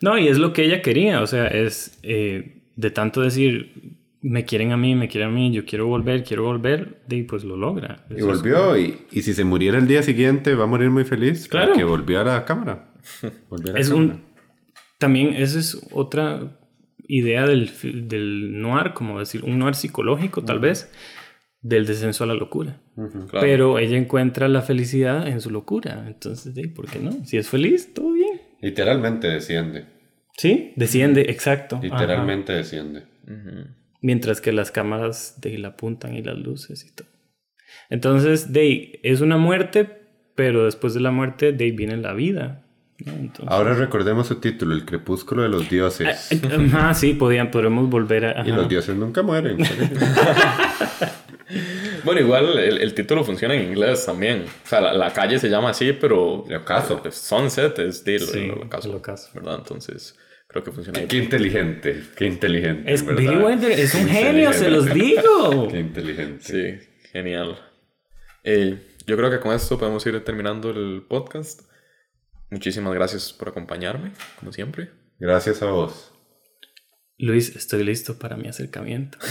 [0.00, 4.44] No, y es lo que ella quería, o sea, es eh, de tanto decir, me
[4.44, 7.56] quieren a mí, me quieren a mí, yo quiero volver, quiero volver, y pues lo
[7.56, 8.04] logra.
[8.10, 11.04] Y es- volvió, y, y si se muriera el día siguiente, va a morir muy
[11.04, 11.48] feliz.
[11.48, 11.72] Claro.
[11.74, 12.92] Que volvió a la cámara.
[13.48, 14.12] Volvió a la Es cámara.
[14.14, 14.22] un...
[14.98, 16.58] También esa es otra
[17.06, 17.70] idea del,
[18.08, 20.90] del noir, como decir, un noir psicológico tal vez,
[21.60, 22.80] del descenso a la locura.
[22.94, 23.40] Claro.
[23.40, 26.04] Pero ella encuentra la felicidad en su locura.
[26.06, 27.12] Entonces, ¿de ¿por qué no?
[27.24, 28.40] Si es feliz, todo bien.
[28.60, 29.86] Literalmente desciende.
[30.36, 31.76] Sí, desciende, exacto.
[31.76, 31.84] Ajá.
[31.84, 33.02] Literalmente desciende.
[34.00, 37.08] Mientras que las cámaras de la apuntan y las luces y todo.
[37.90, 39.88] Entonces, de es una muerte,
[40.34, 42.64] pero después de la muerte, ahí viene la vida.
[43.04, 43.12] ¿No?
[43.12, 46.30] Entonces, Ahora recordemos su título, El crepúsculo de los dioses.
[46.72, 48.30] Ajá, sí, podían, podremos volver a...
[48.46, 48.56] Y ajá.
[48.56, 49.58] los dioses nunca mueren.
[52.04, 54.44] Bueno, igual el, el título funciona en inglés también.
[54.64, 56.44] O sea, la, la calle se llama así, pero...
[56.48, 57.02] El ocaso.
[57.10, 59.30] Sunset es de Sí, el ocaso, el ocaso.
[59.34, 59.56] ¿verdad?
[59.58, 61.22] Entonces, creo que funciona qué ahí.
[61.22, 62.92] inteligente, qué inteligente.
[62.92, 63.20] Es ¿verdad?
[63.22, 65.68] Billy Wilder, es un Qué genio, se los digo.
[65.70, 66.44] Qué inteligente.
[66.82, 67.58] Sí, genial.
[68.44, 71.62] Eh, yo creo que con esto podemos ir terminando el podcast.
[72.50, 74.90] Muchísimas gracias por acompañarme, como siempre.
[75.18, 76.12] Gracias a vos.
[77.20, 79.18] Luis, estoy listo para mi acercamiento.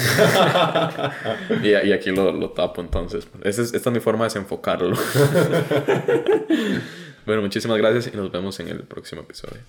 [1.64, 3.28] Y, y aquí lo, lo tapo entonces.
[3.44, 4.96] Esa es, esta es mi forma de desenfocarlo.
[7.26, 9.62] bueno, muchísimas gracias y nos vemos en el próximo episodio.